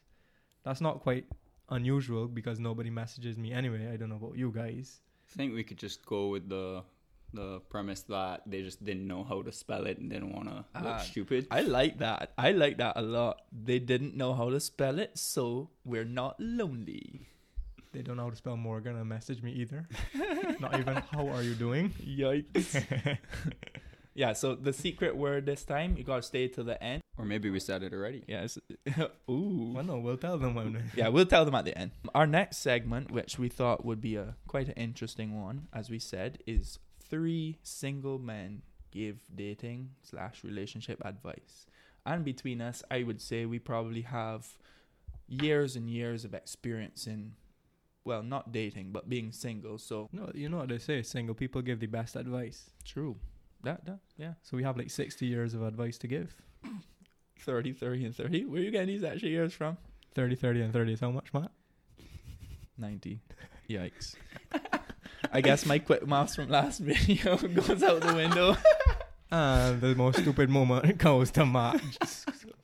That's 0.64 0.82
not 0.82 1.02
quite 1.02 1.26
unusual 1.70 2.28
because 2.28 2.60
nobody 2.60 2.90
messages 2.90 3.38
me 3.38 3.52
anyway. 3.52 3.90
I 3.92 3.98
don't 3.98 4.10
know 4.10 4.16
about 4.24 4.38
you 4.38 4.52
guys 4.56 5.02
I 5.31 5.38
think 5.38 5.54
we 5.54 5.64
could 5.64 5.78
just 5.78 6.06
go 6.06 6.28
with 6.30 6.50
the 6.50 6.84
the 7.32 7.60
premise 7.70 8.01
that 8.10 8.42
they 8.50 8.63
just 8.63 8.84
didn't 8.84 9.06
know 9.08 9.24
how 9.24 9.44
to 9.44 9.51
spell 9.51 9.86
it 9.86 10.00
and 10.00 10.10
didn't 10.10 10.34
want 10.34 10.50
to 10.50 10.56
look 10.82 10.98
Ah, 10.98 11.06
stupid. 11.06 11.46
I 11.51 11.62
like 11.62 12.00
that. 12.00 12.34
I 12.39 12.51
like 12.58 12.77
that 12.80 12.98
a 12.98 13.03
lot. 13.03 13.42
They 13.53 13.77
didn't 13.77 14.18
know 14.18 14.34
how 14.34 14.50
to 14.50 14.60
spell 14.60 14.98
it, 14.98 15.15
so 15.15 15.70
we're 15.86 16.06
not 16.10 16.36
lonely. 16.39 17.27
they 17.94 18.01
don't 18.01 18.18
know 18.18 18.24
how 18.25 18.30
to 18.30 18.36
spell 18.38 18.56
morgan 18.58 18.96
and 18.96 19.10
message 19.10 19.42
me 19.42 19.51
either 19.51 19.88
not 20.62 20.77
even 20.80 20.94
how 21.10 21.25
are 21.27 21.42
you 21.42 21.56
doing 21.58 21.89
Yikes. 22.06 22.77
yeah, 24.20 24.34
so 24.34 24.54
the 24.54 24.74
secret 24.74 25.16
word 25.16 25.46
this 25.46 25.64
time, 25.64 25.96
you 25.98 26.04
gotta 26.04 26.22
stay 26.22 26.50
to 26.50 26.62
the 26.62 26.82
end. 26.84 27.02
Or 27.18 27.24
maybe 27.24 27.50
we 27.50 27.62
said 27.62 27.84
it 27.84 27.94
already. 27.94 28.26
Yes. 28.28 28.58
Ooh. 29.30 29.72
well 29.74 29.84
no 29.84 29.98
we'll 29.98 30.18
tell 30.18 30.38
them 30.38 30.56
when 30.56 30.92
yeah, 30.94 31.08
we'll 31.08 31.26
tell 31.26 31.46
them 31.46 31.56
at 31.56 31.64
the 31.64 31.78
end. 31.78 31.92
Our 32.14 32.28
next 32.28 32.58
segment, 32.58 33.12
which 33.12 33.40
we 33.40 33.48
thought 33.48 33.86
would 33.86 34.02
be 34.02 34.18
a 34.18 34.36
quite 34.46 34.68
an 34.68 34.74
interesting 34.74 35.42
one, 35.42 35.68
as 35.74 35.90
we 35.90 36.00
said, 36.00 36.40
is 36.46 36.80
three 37.02 37.60
single 37.64 38.20
men 38.20 38.62
give 38.92 39.18
dating 39.34 39.92
slash 40.02 40.44
relationship 40.44 41.02
advice. 41.06 41.66
And 42.06 42.26
between 42.26 42.60
us, 42.60 42.84
I 42.92 43.04
would 43.04 43.22
say 43.22 43.46
we 43.46 43.60
probably 43.60 44.02
have 44.02 44.48
years 45.28 45.78
and 45.78 45.90
years 45.90 46.26
of 46.26 46.34
experience 46.34 47.08
in, 47.08 47.34
well, 48.04 48.24
not 48.24 48.52
dating, 48.52 48.92
but 48.92 49.08
being 49.08 49.32
single. 49.32 49.78
So 49.78 50.10
No, 50.12 50.30
you 50.34 50.50
know 50.50 50.58
what 50.58 50.70
they 50.70 50.80
say. 50.80 51.04
Single 51.04 51.36
people 51.36 51.62
give 51.62 51.80
the 51.80 51.88
best 51.88 52.16
advice. 52.18 52.72
true. 52.84 53.16
That, 53.63 53.86
that, 53.86 54.00
yeah. 54.18 54.34
So 54.42 54.56
we 54.58 54.63
have 54.63 54.78
like 54.78 54.89
60 54.89 55.25
years 55.25 55.54
of 55.54 55.63
advice 55.63 55.98
to 56.00 56.08
give. 56.08 56.36
30, 57.39 57.74
30, 57.74 58.06
and 58.06 58.16
30. 58.16 58.46
Where 58.46 58.60
are 58.62 58.63
you 58.63 58.72
getting 58.72 58.88
these 58.88 59.04
extra 59.04 59.30
years 59.30 59.54
from? 59.54 59.78
30, 60.16 60.36
30, 60.36 60.62
and 60.62 60.74
30 60.74 60.94
is 60.94 61.00
how 61.00 61.12
much, 61.12 61.34
Matt? 61.34 61.51
90. 62.78 63.20
Yikes. 63.70 64.16
I 65.32 65.42
guess 65.42 65.66
my 65.66 65.80
quick 65.80 66.08
maths 66.08 66.36
from 66.36 66.50
last 66.50 66.80
video 66.80 67.38
goes 67.38 67.84
out 67.84 68.01
the 68.01 68.13
window. 68.13 68.56
And 69.32 69.80
the 69.80 69.94
most 69.94 70.18
stupid 70.22 70.50
moment 70.50 70.98
goes 70.98 71.30
to 71.32 71.46
Matt. 71.46 71.80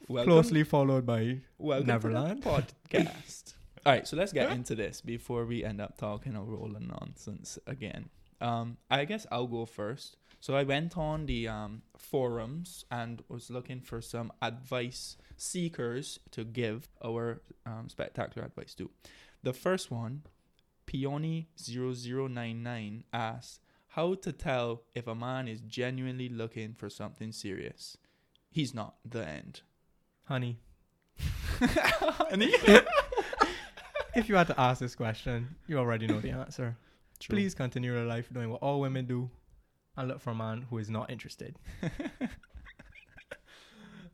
Welcome, 0.07 0.31
Closely 0.31 0.63
followed 0.63 1.05
by 1.05 1.41
welcome 1.59 1.85
Neverland. 1.85 2.41
podcast. 2.41 3.53
All 3.85 3.93
right, 3.93 4.07
so 4.07 4.17
let's 4.17 4.33
get 4.33 4.51
into 4.51 4.73
this 4.73 4.99
before 4.99 5.45
we 5.45 5.63
end 5.63 5.79
up 5.79 5.95
talking 5.95 6.35
a 6.35 6.41
roll 6.41 6.75
of 6.75 6.81
nonsense 6.81 7.59
again. 7.67 8.09
Um, 8.41 8.77
I 8.89 9.05
guess 9.05 9.25
I'll 9.31 9.47
go 9.47 9.65
first. 9.65 10.17
So 10.41 10.55
I 10.55 10.63
went 10.63 10.97
on 10.97 11.25
the 11.25 11.47
um, 11.47 11.81
forums 11.97 12.85
and 12.91 13.23
was 13.27 13.49
looking 13.49 13.81
for 13.81 14.01
some 14.01 14.31
advice 14.41 15.17
seekers 15.37 16.19
to 16.31 16.43
give 16.43 16.89
our 17.03 17.41
um, 17.65 17.89
spectacular 17.89 18.45
advice 18.45 18.75
to. 18.75 18.91
The 19.41 19.53
first 19.53 19.89
one, 19.89 20.21
Peony0099 20.87 23.03
asks, 23.11 23.59
How 23.87 24.13
to 24.15 24.31
tell 24.31 24.83
if 24.93 25.07
a 25.07 25.15
man 25.15 25.47
is 25.47 25.61
genuinely 25.61 26.29
looking 26.29 26.73
for 26.73 26.89
something 26.89 27.31
serious. 27.31 27.97
He's 28.51 28.73
not. 28.73 28.95
The 29.03 29.27
end. 29.27 29.61
Honey, 30.25 30.59
Honey? 31.59 32.53
if 34.15 34.29
you 34.29 34.35
had 34.35 34.47
to 34.47 34.59
ask 34.59 34.79
this 34.79 34.95
question, 34.95 35.55
you 35.67 35.77
already 35.77 36.07
know 36.07 36.19
the 36.19 36.31
answer. 36.31 36.77
True. 37.19 37.35
Please 37.35 37.55
continue 37.55 37.93
your 37.93 38.05
life 38.05 38.29
doing 38.31 38.49
what 38.49 38.61
all 38.61 38.79
women 38.81 39.05
do 39.05 39.29
and 39.97 40.07
look 40.07 40.19
for 40.21 40.31
a 40.31 40.35
man 40.35 40.65
who 40.69 40.77
is 40.77 40.89
not 40.89 41.09
interested. 41.09 41.57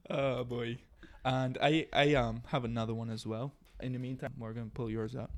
Oh 0.09 0.43
boy. 0.43 0.77
And 1.23 1.57
I 1.61 1.87
I 1.93 2.13
um 2.15 2.43
have 2.47 2.65
another 2.65 2.93
one 2.93 3.09
as 3.09 3.25
well. 3.25 3.53
In 3.81 3.93
the 3.93 3.99
meantime, 3.99 4.33
Morgan, 4.37 4.71
pull 4.73 4.89
yours 4.89 5.15
up. 5.15 5.31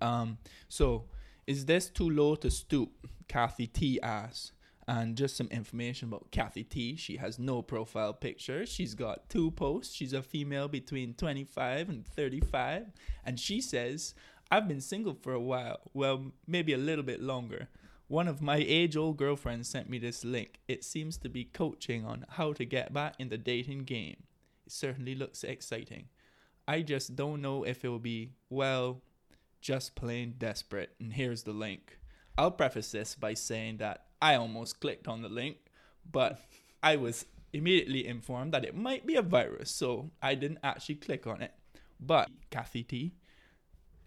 Um 0.00 0.38
so 0.68 1.04
is 1.46 1.66
this 1.66 1.88
too 1.88 2.08
low 2.08 2.36
to 2.36 2.50
stoop? 2.50 2.90
Kathy 3.28 3.66
T 3.66 4.00
asks. 4.00 4.52
And 4.88 5.16
just 5.16 5.36
some 5.36 5.46
information 5.48 6.08
about 6.08 6.32
Kathy 6.32 6.64
T. 6.64 6.96
She 6.96 7.16
has 7.16 7.38
no 7.38 7.62
profile 7.62 8.12
picture. 8.12 8.66
She's 8.66 8.94
got 8.94 9.28
two 9.30 9.52
posts. 9.52 9.94
She's 9.94 10.12
a 10.12 10.22
female 10.22 10.66
between 10.66 11.14
25 11.14 11.88
and 11.88 12.04
35. 12.04 12.86
And 13.24 13.38
she 13.38 13.60
says, 13.60 14.14
I've 14.52 14.68
been 14.68 14.82
single 14.82 15.14
for 15.14 15.32
a 15.32 15.40
while. 15.40 15.80
Well, 15.94 16.32
maybe 16.46 16.74
a 16.74 16.78
little 16.78 17.02
bit 17.02 17.22
longer. 17.22 17.68
One 18.08 18.28
of 18.28 18.42
my 18.42 18.56
age 18.56 18.98
old 18.98 19.16
girlfriends 19.16 19.66
sent 19.66 19.88
me 19.88 19.98
this 19.98 20.26
link. 20.26 20.60
It 20.68 20.84
seems 20.84 21.16
to 21.18 21.30
be 21.30 21.44
coaching 21.44 22.04
on 22.04 22.26
how 22.28 22.52
to 22.52 22.66
get 22.66 22.92
back 22.92 23.14
in 23.18 23.30
the 23.30 23.38
dating 23.38 23.84
game. 23.84 24.24
It 24.66 24.72
certainly 24.72 25.14
looks 25.14 25.42
exciting. 25.42 26.10
I 26.68 26.82
just 26.82 27.16
don't 27.16 27.40
know 27.40 27.64
if 27.64 27.82
it 27.82 27.88
will 27.88 27.98
be, 27.98 28.32
well, 28.50 29.00
just 29.62 29.94
plain 29.94 30.34
desperate. 30.36 30.90
And 31.00 31.14
here's 31.14 31.44
the 31.44 31.54
link. 31.54 31.98
I'll 32.36 32.50
preface 32.50 32.92
this 32.92 33.14
by 33.14 33.32
saying 33.32 33.78
that 33.78 34.04
I 34.20 34.34
almost 34.34 34.80
clicked 34.80 35.08
on 35.08 35.22
the 35.22 35.30
link, 35.30 35.56
but 36.10 36.38
I 36.82 36.96
was 36.96 37.24
immediately 37.54 38.06
informed 38.06 38.52
that 38.52 38.66
it 38.66 38.76
might 38.76 39.06
be 39.06 39.16
a 39.16 39.22
virus, 39.22 39.70
so 39.70 40.10
I 40.20 40.34
didn't 40.34 40.58
actually 40.62 40.96
click 40.96 41.26
on 41.26 41.40
it. 41.40 41.52
But, 41.98 42.28
Kathy 42.50 42.82
T, 42.82 43.14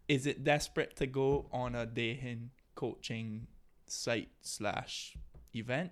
is 0.08 0.26
it 0.26 0.44
desperate 0.44 0.96
to 0.98 1.08
go 1.08 1.48
on 1.52 1.76
a 1.76 1.86
dating 1.86 2.52
coaching 2.76 3.48
site 3.88 4.30
slash 4.42 5.18
event? 5.54 5.92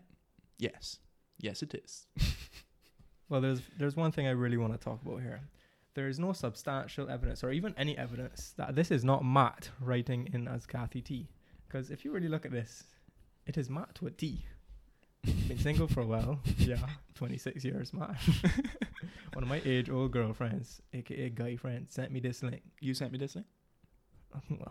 Yes. 0.57 0.99
Yes, 1.39 1.61
it 1.63 1.73
is. 1.73 2.07
Well, 3.29 3.41
there's 3.41 3.61
there's 3.79 3.95
one 3.95 4.11
thing 4.11 4.27
I 4.27 4.31
really 4.31 4.57
want 4.57 4.73
to 4.73 4.77
talk 4.79 5.01
about 5.01 5.21
here. 5.21 5.41
There 5.95 6.07
is 6.07 6.19
no 6.19 6.33
substantial 6.33 7.09
evidence 7.09 7.43
or 7.43 7.51
even 7.51 7.73
any 7.77 7.97
evidence 7.97 8.53
that 8.57 8.75
this 8.75 8.91
is 8.91 9.03
not 9.03 9.25
Matt 9.25 9.69
writing 9.79 10.29
in 10.33 10.47
as 10.47 10.67
Kathy 10.67 11.01
T. 11.01 11.29
Because 11.67 11.89
if 11.89 12.05
you 12.05 12.11
really 12.11 12.27
look 12.27 12.45
at 12.45 12.51
this, 12.51 12.83
it 13.47 13.57
is 13.57 13.71
Matt 13.71 13.99
with 14.03 14.17
T. 14.17 14.45
Been 15.47 15.57
single 15.57 15.87
for 15.87 16.01
a 16.01 16.05
while. 16.05 16.39
Yeah, 16.57 16.77
26 17.15 17.65
years, 17.65 17.91
Matt. 17.91 18.17
One 19.33 19.43
of 19.43 19.47
my 19.49 19.61
age 19.65 19.89
old 19.89 20.11
girlfriends, 20.11 20.81
aka 20.93 21.29
guy 21.29 21.55
friend, 21.55 21.87
sent 21.89 22.11
me 22.11 22.19
this 22.19 22.43
link. 22.43 22.61
You 22.81 22.93
sent 22.93 23.11
me 23.11 23.17
this 23.17 23.35
link? 23.35 23.47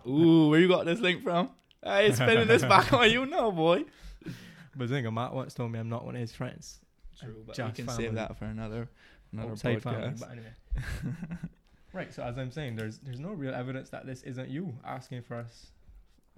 Ooh, 0.07 0.49
where 0.49 0.61
you 0.61 0.69
got 0.69 0.85
this 0.87 1.01
link 1.01 1.23
from? 1.23 1.51
Hey, 1.83 2.13
spinning 2.13 2.49
this 2.49 2.63
back 2.63 2.93
on 2.93 3.11
you 3.11 3.27
now, 3.27 3.51
boy. 3.51 3.85
But 4.75 4.89
Zinga, 4.89 5.13
Matt 5.13 5.35
once 5.35 5.53
told 5.53 5.71
me 5.71 5.79
I'm 5.79 5.91
not 5.91 6.07
one 6.07 6.15
of 6.15 6.21
his 6.23 6.33
friends. 6.33 6.81
True, 7.21 7.43
but 7.47 7.55
Just 7.55 7.79
you 7.79 7.85
can 7.85 7.87
family. 7.93 8.05
save 8.05 8.15
that 8.15 8.39
for 8.39 8.47
another 8.47 8.89
another 9.33 9.51
Outside 9.53 9.83
family, 9.83 10.01
podcast. 10.09 10.21
but 10.21 10.31
anyway. 10.31 11.17
right. 11.93 12.15
So 12.15 12.23
as 12.23 12.39
I'm 12.39 12.51
saying, 12.51 12.77
there's 12.77 12.99
there's 12.99 13.21
no 13.21 13.33
real 13.33 13.55
evidence 13.55 13.91
that 13.91 14.07
this 14.07 14.23
isn't 14.23 14.49
you 14.49 14.75
asking 14.83 15.23
for 15.23 15.37
us 15.37 15.73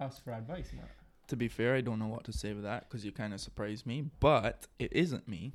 us 0.01 0.19
for 0.19 0.31
advice, 0.33 0.71
Matt. 0.75 0.89
To 1.27 1.37
be 1.37 1.47
fair, 1.47 1.75
I 1.75 1.81
don't 1.81 1.97
know 1.97 2.07
what 2.07 2.25
to 2.25 2.33
say 2.33 2.51
with 2.53 2.63
that 2.63 2.89
because 2.89 3.05
you 3.05 3.13
kind 3.13 3.33
of 3.33 3.39
surprised 3.39 3.85
me, 3.85 4.03
but 4.19 4.67
it 4.79 4.91
isn't 4.91 5.27
me. 5.29 5.53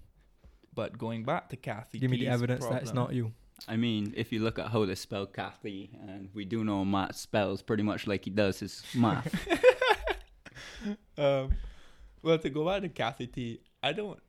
But 0.74 0.96
going 0.96 1.24
back 1.24 1.50
to 1.50 1.56
Kathy, 1.56 1.98
Give 1.98 2.10
me 2.10 2.16
the 2.18 2.28
evidence 2.28 2.64
that 2.64 2.80
it's 2.82 2.94
not 2.94 3.12
you. 3.12 3.32
I 3.69 3.76
mean, 3.76 4.12
if 4.17 4.33
you 4.33 4.40
look 4.40 4.59
at 4.59 4.69
how 4.69 4.85
they 4.85 4.95
spell 4.95 5.26
Kathy, 5.26 5.90
and 6.07 6.29
we 6.35 6.45
do 6.45 6.64
know 6.64 6.85
Matt 6.85 7.14
spells 7.14 7.62
pretty 7.62 7.83
much 7.83 8.07
like 8.07 8.25
he 8.25 8.31
does 8.31 8.61
his 8.61 8.83
math. 8.95 9.33
um, 11.19 11.52
well, 12.23 12.38
to 12.38 12.50
go 12.50 12.67
back 12.67 12.83
to 12.83 12.88
Kathy 12.88 13.26
T, 13.26 13.61
I 13.83 13.93
don't. 13.93 14.21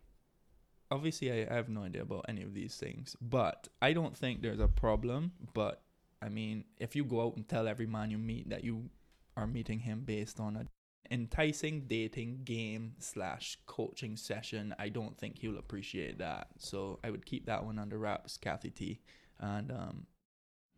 Obviously, 0.90 1.32
I, 1.32 1.48
I 1.50 1.56
have 1.56 1.70
no 1.70 1.84
idea 1.84 2.02
about 2.02 2.26
any 2.28 2.44
of 2.44 2.54
these 2.54 2.76
things, 2.76 3.16
but 3.22 3.70
I 3.82 3.94
don't 3.94 4.16
think 4.16 4.42
there's 4.42 4.60
a 4.60 4.68
problem. 4.68 5.32
But 5.54 5.82
I 6.22 6.30
mean, 6.30 6.66
if 6.78 6.96
you 6.96 7.04
go 7.04 7.26
out 7.26 7.38
and 7.38 7.48
tell 7.48 7.68
every 7.68 7.88
man 7.88 8.12
you 8.12 8.18
meet 8.18 8.50
that 8.50 8.64
you 8.64 8.90
are 9.38 9.48
meeting 9.48 9.80
him 9.80 10.02
based 10.06 10.40
on 10.40 10.58
a 10.58 10.66
enticing 11.12 11.82
dating 11.88 12.40
game 12.46 12.94
slash 13.00 13.58
coaching 13.66 14.16
session, 14.16 14.74
I 14.80 14.90
don't 14.90 15.18
think 15.18 15.38
he'll 15.38 15.58
appreciate 15.58 16.18
that. 16.20 16.48
So 16.58 17.00
I 17.04 17.10
would 17.10 17.26
keep 17.26 17.46
that 17.46 17.66
one 17.66 17.78
under 17.78 17.98
wraps, 17.98 18.38
Kathy 18.38 18.70
T. 18.70 19.02
And 19.41 19.71
um, 19.71 20.05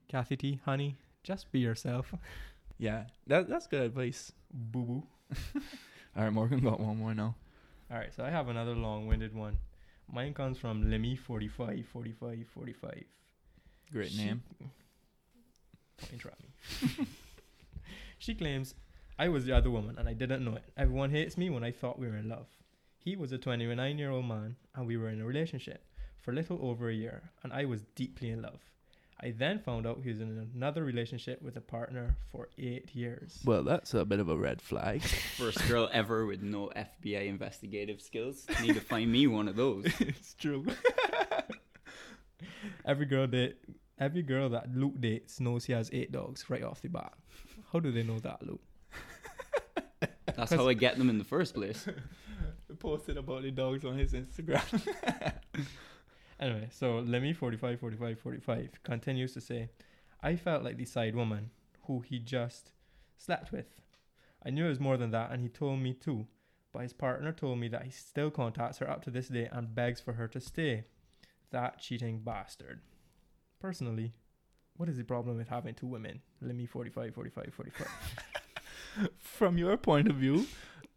Kathy 0.08 0.38
T, 0.38 0.60
honey, 0.66 0.96
just 1.24 1.52
be 1.52 1.60
yourself. 1.60 2.14
yeah, 2.78 3.04
that 3.28 3.50
that's 3.50 3.68
good 3.68 3.82
advice. 3.82 4.32
Boo 4.54 4.84
boo. 4.84 5.04
All 6.16 6.24
right, 6.24 6.32
Morgan 6.34 6.60
got 6.62 6.80
one 6.80 6.98
more 6.98 7.14
now. 7.14 7.36
All 7.92 7.98
right. 7.98 8.14
So 8.16 8.24
I 8.24 8.30
have 8.30 8.48
another 8.48 8.74
long-winded 8.76 9.36
one. 9.36 9.58
Mine 10.12 10.34
comes 10.34 10.58
from 10.58 10.90
Lemmy 10.90 11.16
45 11.16 11.86
45 11.92 12.46
45. 12.54 13.04
Great 13.92 14.12
She- 14.12 14.26
name. 14.26 14.44
Don't 16.00 16.14
interrupt 16.14 16.42
me. 16.42 17.06
she 18.18 18.34
claims, 18.36 18.74
I 19.18 19.30
was 19.30 19.46
the 19.46 19.54
other 19.56 19.70
woman 19.70 19.98
and 19.98 20.08
I 20.10 20.14
didn't 20.14 20.44
know 20.44 20.56
it. 20.56 20.64
Everyone 20.78 21.10
hates 21.12 21.38
me 21.38 21.50
when 21.50 21.64
I 21.64 21.72
thought 21.72 22.00
we 22.00 22.08
were 22.08 22.18
in 22.18 22.28
love. 22.30 22.48
He 22.98 23.16
was 23.16 23.32
a 23.32 23.38
29 23.38 23.98
year 23.98 24.10
old 24.12 24.26
man 24.26 24.56
and 24.76 24.88
we 24.88 24.98
were 24.98 25.10
in 25.10 25.22
a 25.22 25.26
relationship 25.26 25.84
for 26.24 26.32
a 26.32 26.34
little 26.34 26.58
over 26.62 26.90
a 26.90 26.94
year 26.94 27.32
and 27.44 27.54
I 27.54 27.66
was 27.66 27.84
deeply 27.96 28.30
in 28.30 28.42
love. 28.42 28.62
I 29.22 29.32
then 29.32 29.60
found 29.60 29.86
out 29.86 30.00
he 30.04 30.10
was 30.10 30.20
in 30.20 30.50
another 30.56 30.84
relationship 30.84 31.42
with 31.42 31.56
a 31.56 31.62
partner 31.62 32.18
for 32.32 32.50
eight 32.58 32.94
years. 32.94 33.40
Well, 33.46 33.64
that's 33.64 33.94
a 33.94 34.04
bit 34.04 34.20
of 34.20 34.28
a 34.28 34.36
red 34.36 34.62
flag. 34.62 35.02
First 35.38 35.66
girl 35.68 35.90
ever 35.94 36.26
with 36.26 36.42
no 36.42 36.72
FBI 36.76 37.28
investigative 37.28 38.02
skills. 38.02 38.46
Need 38.62 38.76
to 38.76 38.82
find 38.82 39.12
me 39.12 39.28
one 39.28 39.48
of 39.48 39.56
those. 39.56 39.86
it's 40.00 40.34
true. 40.34 40.66
Every 42.86 43.06
girl 43.06 43.28
that 43.28 43.56
every 44.00 44.24
girl 44.24 44.50
that 44.50 44.76
Luke 44.76 45.00
dates 45.00 45.40
knows 45.40 45.66
he 45.66 45.74
has 45.74 45.90
eight 45.94 46.12
dogs 46.12 46.50
right 46.50 46.64
off 46.64 46.82
the 46.82 46.90
bat. 46.90 47.14
How 47.72 47.80
do 47.80 47.92
they 47.92 48.04
know 48.04 48.20
that, 48.20 48.46
Luke? 48.46 48.62
That's 50.36 50.52
how 50.52 50.68
I 50.68 50.74
get 50.74 50.98
them 50.98 51.10
in 51.10 51.18
the 51.18 51.24
first 51.24 51.54
place. 51.54 51.88
Posted 52.80 53.18
about 53.18 53.44
the 53.44 53.52
dogs 53.52 53.86
on 53.86 53.98
his 53.98 54.12
Instagram. 54.14 54.64
Anyway, 56.40 56.68
so 56.72 57.00
Lemmy 57.00 57.34
45 57.34 57.80
45 57.80 58.20
45 58.20 58.70
continues 58.84 59.34
to 59.34 59.42
say, 59.42 59.70
I 60.22 60.36
felt 60.36 60.64
like 60.64 60.78
the 60.78 60.86
side 60.86 61.16
woman 61.16 61.52
who 61.84 62.00
he 62.00 62.20
just 62.20 62.72
slept 63.18 63.52
with. 63.52 63.68
I 64.46 64.50
knew 64.50 64.66
it 64.66 64.70
was 64.70 64.80
more 64.80 64.98
than 64.98 65.12
that, 65.12 65.32
and 65.32 65.42
he 65.42 65.50
told 65.50 65.80
me 65.80 65.94
too. 65.94 66.28
But 66.74 66.82
his 66.82 66.94
partner 66.94 67.32
told 67.32 67.60
me 67.60 67.68
that 67.70 67.84
he 67.84 67.92
still 67.92 68.32
contacts 68.32 68.80
her 68.80 68.90
up 68.90 69.04
to 69.04 69.12
this 69.12 69.28
day 69.28 69.48
and 69.52 69.76
begs 69.76 70.02
for 70.02 70.14
her 70.14 70.28
to 70.30 70.42
stay. 70.42 70.86
That 71.52 71.80
cheating 71.80 72.20
bastard. 72.20 72.82
Personally, 73.60 74.14
what 74.76 74.90
is 74.90 74.98
the 74.98 75.04
problem 75.04 75.38
with 75.38 75.50
having 75.50 75.76
two 75.76 75.86
women? 75.86 76.22
Lemmy 76.42 76.66
45 76.66 77.14
45 77.14 77.54
45. 77.54 77.88
From 79.20 79.58
your 79.58 79.78
point 79.78 80.08
of 80.08 80.16
view, 80.16 80.48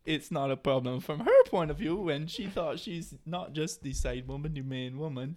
it's 0.07 0.31
not 0.31 0.51
a 0.51 0.57
problem. 0.57 1.01
From 1.01 1.21
her 1.21 1.45
point 1.47 1.71
of 1.71 1.79
view, 1.79 1.97
when 1.97 2.27
she 2.27 2.47
thought 2.47 2.79
she's 2.79 3.15
not 3.27 3.53
just 3.53 3.83
the 3.83 3.93
side 3.93 4.27
woman, 4.27 4.55
the 4.55 4.63
main 4.63 4.99
woman, 4.99 5.37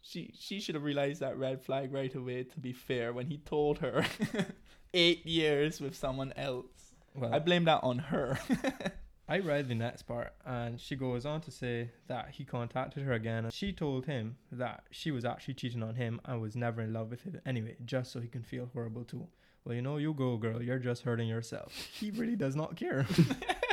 she 0.00 0.32
she 0.38 0.60
should 0.60 0.74
have 0.74 0.84
realized 0.84 1.20
that 1.20 1.38
red 1.38 1.62
flag 1.62 1.92
right 1.92 2.14
away. 2.14 2.44
To 2.44 2.60
be 2.60 2.72
fair, 2.72 3.12
when 3.12 3.26
he 3.26 3.38
told 3.38 3.78
her 3.78 4.04
eight 4.94 5.26
years 5.26 5.80
with 5.80 5.96
someone 5.96 6.32
else, 6.36 6.92
Well, 7.14 7.34
I 7.34 7.38
blame 7.38 7.64
that 7.64 7.82
on 7.82 7.98
her. 7.98 8.38
I 9.26 9.38
read 9.38 9.68
the 9.68 9.74
next 9.74 10.02
part, 10.02 10.34
and 10.44 10.78
she 10.78 10.96
goes 10.96 11.24
on 11.24 11.40
to 11.42 11.50
say 11.50 11.90
that 12.08 12.28
he 12.32 12.44
contacted 12.44 13.04
her 13.04 13.14
again, 13.14 13.44
and 13.44 13.54
she 13.54 13.72
told 13.72 14.04
him 14.04 14.36
that 14.52 14.84
she 14.90 15.10
was 15.10 15.24
actually 15.24 15.54
cheating 15.54 15.82
on 15.82 15.94
him 15.94 16.20
and 16.26 16.42
was 16.42 16.54
never 16.54 16.82
in 16.82 16.92
love 16.92 17.10
with 17.10 17.22
him 17.22 17.40
anyway, 17.46 17.74
just 17.86 18.12
so 18.12 18.20
he 18.20 18.28
can 18.28 18.42
feel 18.42 18.68
horrible 18.74 19.02
too. 19.02 19.26
Well, 19.64 19.74
you 19.74 19.80
know, 19.80 19.96
you 19.96 20.12
go, 20.12 20.36
girl. 20.36 20.62
You're 20.62 20.78
just 20.78 21.04
hurting 21.04 21.26
yourself. 21.26 21.72
He 21.72 22.10
really 22.10 22.36
does 22.36 22.54
not 22.54 22.76
care. 22.76 23.06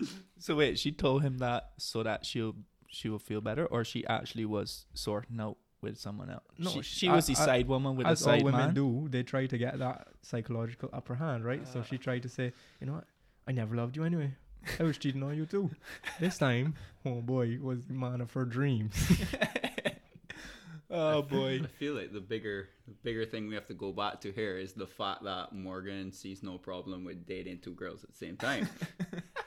So 0.38 0.54
wait, 0.54 0.78
she 0.78 0.92
told 0.92 1.22
him 1.22 1.38
that 1.38 1.70
so 1.78 2.02
that 2.02 2.26
she'll 2.26 2.54
she 2.88 3.08
will 3.08 3.18
feel 3.18 3.40
better, 3.40 3.64
or 3.66 3.84
she 3.84 4.06
actually 4.06 4.44
was 4.44 4.84
sorting 4.92 5.40
out 5.40 5.56
with 5.80 5.98
someone 5.98 6.30
else. 6.30 6.44
No, 6.58 6.70
she, 6.70 6.82
she- 6.82 6.98
she 7.06 7.08
was 7.08 7.28
I- 7.30 7.32
the 7.34 7.40
I- 7.40 7.46
side 7.46 7.68
woman 7.68 7.96
with 7.96 8.06
As 8.06 8.20
the 8.20 8.32
all 8.32 8.42
women 8.44 8.66
man. 8.66 8.74
do, 8.74 9.08
they 9.08 9.22
try 9.22 9.46
to 9.46 9.58
get 9.58 9.78
that 9.78 10.08
psychological 10.22 10.90
upper 10.92 11.14
hand, 11.14 11.44
right? 11.44 11.66
so 11.66 11.80
ah. 11.80 11.82
she 11.82 11.96
tried 11.98 12.22
to 12.24 12.28
say, 12.28 12.52
you 12.80 12.86
know 12.86 12.94
what? 12.94 13.04
I 13.48 13.52
never 13.52 13.74
loved 13.76 13.96
you 13.96 14.04
anyway. 14.04 14.34
I 14.80 14.82
was 14.82 14.98
cheating 14.98 15.22
on 15.22 15.36
you 15.36 15.46
too. 15.46 15.70
This 16.20 16.38
time, 16.38 16.74
oh 17.04 17.20
boy, 17.22 17.58
was 17.60 17.86
the 17.86 17.94
man 17.94 18.20
of 18.20 18.32
her 18.32 18.44
dreams. 18.44 18.94
oh 20.90 21.22
boy. 21.22 21.60
I 21.62 21.66
feel 21.78 21.94
like 21.94 22.12
the 22.12 22.20
bigger, 22.20 22.68
the 22.86 22.94
bigger 23.02 23.24
thing 23.24 23.48
we 23.48 23.54
have 23.54 23.68
to 23.68 23.74
go 23.74 23.92
back 23.92 24.20
to 24.22 24.32
here 24.32 24.58
is 24.58 24.72
the 24.72 24.86
fact 24.86 25.24
that 25.24 25.52
Morgan 25.52 26.12
sees 26.12 26.42
no 26.42 26.58
problem 26.58 27.04
with 27.04 27.26
dating 27.26 27.60
two 27.60 27.74
girls 27.74 28.04
at 28.04 28.10
the 28.10 28.16
same 28.16 28.36
time. 28.36 28.68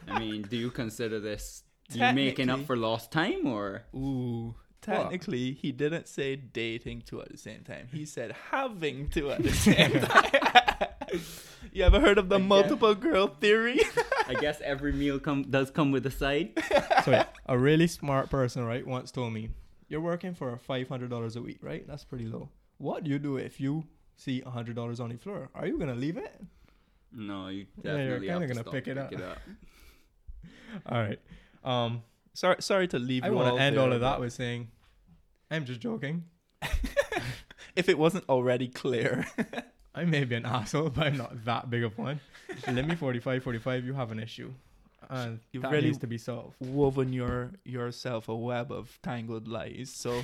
I 0.09 0.19
mean, 0.19 0.41
do 0.43 0.57
you 0.57 0.71
consider 0.71 1.19
this 1.19 1.63
you 1.91 2.01
making 2.13 2.49
up 2.49 2.65
for 2.65 2.75
lost 2.77 3.11
time 3.11 3.45
or? 3.47 3.83
Ooh. 3.95 4.55
Technically, 4.81 5.51
he 5.53 5.71
didn't 5.73 6.07
say 6.07 6.35
dating 6.37 7.01
two 7.05 7.21
at 7.21 7.29
the 7.29 7.37
same 7.37 7.63
time. 7.63 7.89
He 7.91 8.05
said 8.05 8.33
having 8.51 9.09
two 9.09 9.29
at 9.31 9.43
the 9.43 9.51
same 9.67 9.99
time. 10.01 11.19
you 11.73 11.83
ever 11.83 11.99
heard 11.99 12.17
of 12.17 12.29
the 12.29 12.35
I 12.35 12.39
guess- 12.39 12.47
multiple 12.47 12.95
girl 12.95 13.27
theory? 13.27 13.79
I 14.27 14.35
guess 14.35 14.61
every 14.61 14.93
meal 14.93 15.19
come 15.19 15.43
does 15.43 15.69
come 15.69 15.91
with 15.91 16.05
a 16.05 16.11
side. 16.11 16.51
so 17.03 17.11
yeah, 17.11 17.25
a 17.45 17.57
really 17.57 17.87
smart 17.87 18.29
person, 18.29 18.63
right, 18.65 18.85
once 18.87 19.11
told 19.11 19.33
me, 19.33 19.49
"You're 19.89 20.01
working 20.01 20.33
for 20.33 20.57
five 20.57 20.87
hundred 20.87 21.09
dollars 21.09 21.35
a 21.35 21.41
week, 21.41 21.57
right? 21.61 21.85
That's 21.87 22.05
pretty 22.05 22.25
low. 22.27 22.49
What 22.77 23.03
do 23.03 23.11
you 23.11 23.19
do 23.19 23.35
if 23.37 23.59
you 23.59 23.83
see 24.15 24.39
hundred 24.41 24.75
dollars 24.75 24.99
on 24.99 25.09
the 25.09 25.17
floor? 25.17 25.49
Are 25.55 25.67
you 25.67 25.77
gonna 25.77 25.95
leave 25.95 26.15
it? 26.17 26.39
No, 27.11 27.47
you 27.49 27.65
Yeah, 27.83 27.97
you're 27.97 28.19
definitely 28.19 28.27
have 28.29 28.41
to 28.41 28.47
gonna 28.47 28.63
pick 28.71 28.87
it 28.87 28.97
and 28.97 29.21
up. 29.21 29.39
All 30.85 30.97
right. 31.01 31.19
Um, 31.63 32.03
sorry, 32.33 32.57
sorry 32.61 32.87
to 32.89 32.99
leave. 32.99 33.23
I 33.23 33.27
you 33.27 33.33
want 33.33 33.55
to 33.55 33.61
end 33.61 33.75
there, 33.77 33.83
all 33.83 33.91
of 33.93 34.01
that 34.01 34.19
with 34.19 34.33
saying, 34.33 34.69
I'm 35.51 35.65
just 35.65 35.79
joking. 35.81 36.25
if 37.75 37.89
it 37.89 37.97
wasn't 37.97 38.27
already 38.29 38.67
clear. 38.67 39.27
I 39.95 40.05
may 40.05 40.23
be 40.23 40.35
an 40.35 40.45
asshole, 40.45 40.89
but 40.91 41.07
I'm 41.07 41.17
not 41.17 41.43
that 41.45 41.69
big 41.69 41.83
of 41.83 41.97
one. 41.97 42.19
Lemmy 42.67 42.95
45, 42.95 43.43
45. 43.43 43.85
You 43.85 43.93
have 43.93 44.11
an 44.11 44.19
issue, 44.19 44.53
and 45.09 45.39
You've 45.51 45.63
that 45.63 45.71
really- 45.71 45.87
needs 45.87 45.97
to 45.99 46.07
be 46.07 46.17
solved. 46.17 46.55
woven 46.59 47.11
your 47.11 47.51
yourself 47.65 48.29
a 48.29 48.35
web 48.35 48.71
of 48.71 48.97
tangled 49.01 49.47
lies. 49.47 49.91
So 49.93 50.21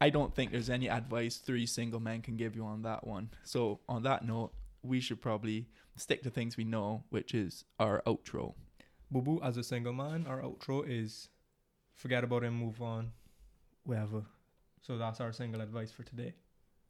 I 0.00 0.10
don't 0.10 0.34
think 0.34 0.50
there's 0.50 0.68
any 0.70 0.88
advice 0.90 1.36
three 1.36 1.66
single 1.66 2.00
men 2.00 2.20
can 2.20 2.36
give 2.36 2.56
you 2.56 2.64
on 2.64 2.82
that 2.82 3.06
one. 3.06 3.30
So 3.44 3.80
on 3.88 4.02
that 4.02 4.26
note, 4.26 4.52
we 4.82 5.00
should 5.00 5.20
probably 5.22 5.68
stick 5.96 6.22
to 6.24 6.30
things 6.30 6.56
we 6.56 6.64
know, 6.64 7.04
which 7.10 7.32
is 7.34 7.64
our 7.78 8.02
outro. 8.06 8.54
Boo 9.10 9.22
boo, 9.22 9.40
as 9.42 9.56
a 9.56 9.64
single 9.64 9.92
man, 9.92 10.26
our 10.28 10.40
outro 10.42 10.84
is 10.86 11.28
forget 11.94 12.24
about 12.24 12.44
him, 12.44 12.54
move 12.54 12.80
on, 12.80 13.12
whatever. 13.84 14.22
So 14.82 14.96
that's 14.96 15.20
our 15.20 15.32
single 15.32 15.60
advice 15.60 15.90
for 15.90 16.04
today. 16.04 16.34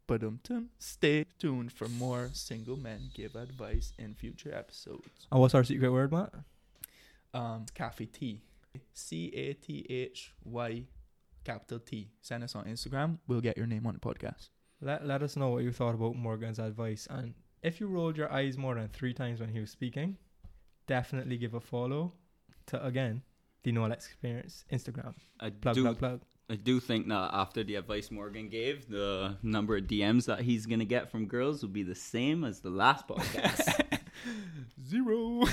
But 0.06 0.24
um, 0.24 0.40
stay 0.78 1.24
tuned 1.38 1.72
for 1.72 1.88
more 1.88 2.30
single 2.32 2.76
men 2.76 3.10
give 3.14 3.36
advice 3.36 3.92
in 3.98 4.14
future 4.14 4.52
episodes. 4.52 5.28
And 5.30 5.40
what's 5.40 5.54
our 5.54 5.62
secret 5.62 5.90
word, 5.92 6.10
Matt? 6.10 6.34
Um, 7.32 7.66
Cathy 7.74 8.06
T, 8.06 8.42
C 8.92 9.28
A 9.34 9.52
T 9.54 9.86
H 9.88 10.34
Y, 10.44 10.82
capital 11.44 11.78
T. 11.78 12.08
Send 12.22 12.42
us 12.42 12.56
on 12.56 12.64
Instagram. 12.64 13.18
We'll 13.28 13.40
get 13.40 13.56
your 13.56 13.66
name 13.66 13.86
on 13.86 13.94
the 13.94 14.00
podcast. 14.00 14.48
Let 14.80 15.06
let 15.06 15.22
us 15.22 15.36
know 15.36 15.50
what 15.50 15.62
you 15.62 15.72
thought 15.72 15.94
about 15.94 16.16
Morgan's 16.16 16.58
advice, 16.58 17.06
and 17.08 17.34
if 17.62 17.78
you 17.80 17.86
rolled 17.86 18.16
your 18.16 18.32
eyes 18.32 18.58
more 18.58 18.74
than 18.74 18.88
three 18.88 19.14
times 19.14 19.40
when 19.40 19.50
he 19.50 19.60
was 19.60 19.70
speaking, 19.70 20.16
definitely 20.90 21.36
give 21.38 21.54
a 21.54 21.60
follow 21.60 22.12
to 22.66 22.84
again 22.84 23.22
the 23.62 23.70
No 23.72 23.84
Alex 23.84 24.06
Experience 24.06 24.64
Instagram. 24.72 25.14
I 25.38 25.50
Plug 25.50 25.74
do 25.76 25.82
plug 25.84 25.98
plug. 25.98 26.20
I 26.50 26.56
do 26.56 26.80
think 26.80 27.06
that 27.08 27.30
after 27.32 27.62
the 27.62 27.76
advice 27.76 28.10
Morgan 28.10 28.48
gave, 28.48 28.88
the 28.88 29.36
number 29.42 29.76
of 29.76 29.84
DMs 29.84 30.24
that 30.26 30.40
he's 30.40 30.66
gonna 30.66 30.84
get 30.96 31.08
from 31.12 31.26
girls 31.26 31.62
will 31.62 31.70
be 31.70 31.84
the 31.84 31.94
same 31.94 32.42
as 32.44 32.58
the 32.60 32.70
last 32.70 33.06
podcast. 33.06 33.62
Zero. 34.88 35.42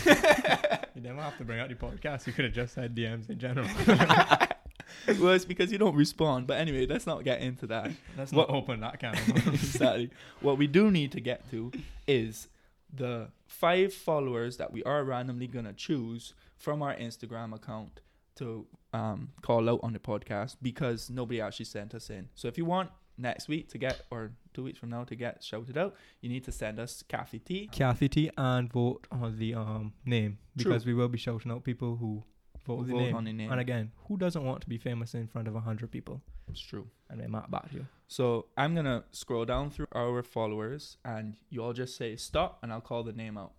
You 0.98 1.04
didn't 1.04 1.20
have 1.20 1.38
to 1.38 1.44
bring 1.46 1.60
out 1.60 1.70
the 1.70 1.76
podcast. 1.76 2.26
You 2.26 2.34
could 2.34 2.46
have 2.46 2.56
just 2.56 2.74
said 2.74 2.96
DMs 2.96 3.30
in 3.30 3.38
general. 3.38 3.68
well, 5.20 5.34
it's 5.34 5.46
because 5.46 5.72
you 5.72 5.78
don't 5.78 5.96
respond. 5.96 6.48
But 6.48 6.58
anyway, 6.58 6.88
let's 6.88 7.06
not 7.06 7.24
get 7.24 7.40
into 7.42 7.68
that. 7.68 7.92
Let's 8.18 8.32
What- 8.32 8.50
not 8.50 8.58
open 8.58 8.80
that 8.80 9.00
can. 9.00 9.14
of 9.16 9.28
worms. 9.46 9.64
exactly. 9.76 10.10
What 10.42 10.58
we 10.58 10.66
do 10.66 10.90
need 10.90 11.12
to 11.12 11.22
get 11.22 11.48
to 11.52 11.72
is 12.08 12.48
the 12.94 13.30
five 13.48 13.94
followers 13.94 14.58
that 14.58 14.72
we 14.72 14.84
are 14.84 15.04
randomly 15.04 15.48
gonna 15.48 15.74
choose 15.74 16.34
from 16.58 16.82
our 16.82 16.96
Instagram 16.96 17.54
account 17.54 18.02
to 18.36 18.66
um, 18.94 19.30
call 19.42 19.70
out 19.70 19.80
on 19.84 19.94
the 19.94 20.00
podcast 20.00 20.56
because 20.62 21.10
nobody 21.10 21.42
actually 21.42 21.66
sent 21.66 21.94
us 21.96 22.10
in. 22.10 22.30
So 22.36 22.48
if 22.48 22.58
you 22.58 22.66
want 22.66 22.90
next 23.18 23.48
week 23.48 23.68
to 23.70 23.78
get 23.78 24.04
or 24.12 24.32
two 24.54 24.64
weeks 24.64 24.78
from 24.78 24.90
now 24.90 25.04
to 25.06 25.16
get 25.16 25.44
shouted 25.44 25.78
out, 25.78 25.96
you 26.22 26.30
need 26.30 26.44
to 26.46 26.52
send 26.52 26.80
us 26.80 27.04
Kathy 27.08 27.40
T. 27.40 27.68
Kathy 27.72 28.08
T 28.10 28.30
and 28.38 28.72
vote 28.72 29.08
on 29.12 29.38
the 29.38 29.56
um 29.56 29.94
name 30.06 30.38
True. 30.58 30.70
because 30.72 30.86
we 30.86 30.94
will 30.94 31.08
be 31.10 31.18
shouting 31.18 31.52
out 31.52 31.64
people 31.64 31.98
who 31.98 32.24
vote, 32.66 32.86
the, 32.88 32.94
Vote 32.94 33.00
name. 33.00 33.16
on 33.16 33.24
the 33.26 33.34
name. 33.34 33.52
And 33.52 33.60
again, 33.60 33.92
who 34.08 34.18
doesn't 34.18 34.44
want 34.44 34.62
to 34.62 34.70
be 34.70 34.78
famous 34.78 35.14
in 35.14 35.28
front 35.28 35.48
of 35.48 35.56
a 35.56 35.60
hundred 35.62 35.92
people? 35.92 36.22
It's 36.50 36.60
true. 36.60 36.88
And 37.10 37.20
then 37.20 37.32
Matt 37.32 37.52
back 37.52 37.70
to 37.70 37.76
you. 37.76 37.88
So 38.08 38.46
I'm 38.58 38.74
gonna 38.76 39.04
scroll 39.12 39.46
down 39.46 39.70
through 39.70 39.88
our 39.94 40.24
followers, 40.24 40.98
and 41.04 41.36
you 41.50 41.64
all 41.64 41.74
just 41.74 41.98
say 41.98 42.16
stop, 42.16 42.60
and 42.64 42.72
I'll 42.72 42.82
call 42.82 43.04
the 43.04 43.14
name 43.14 43.38
out. 43.38 43.54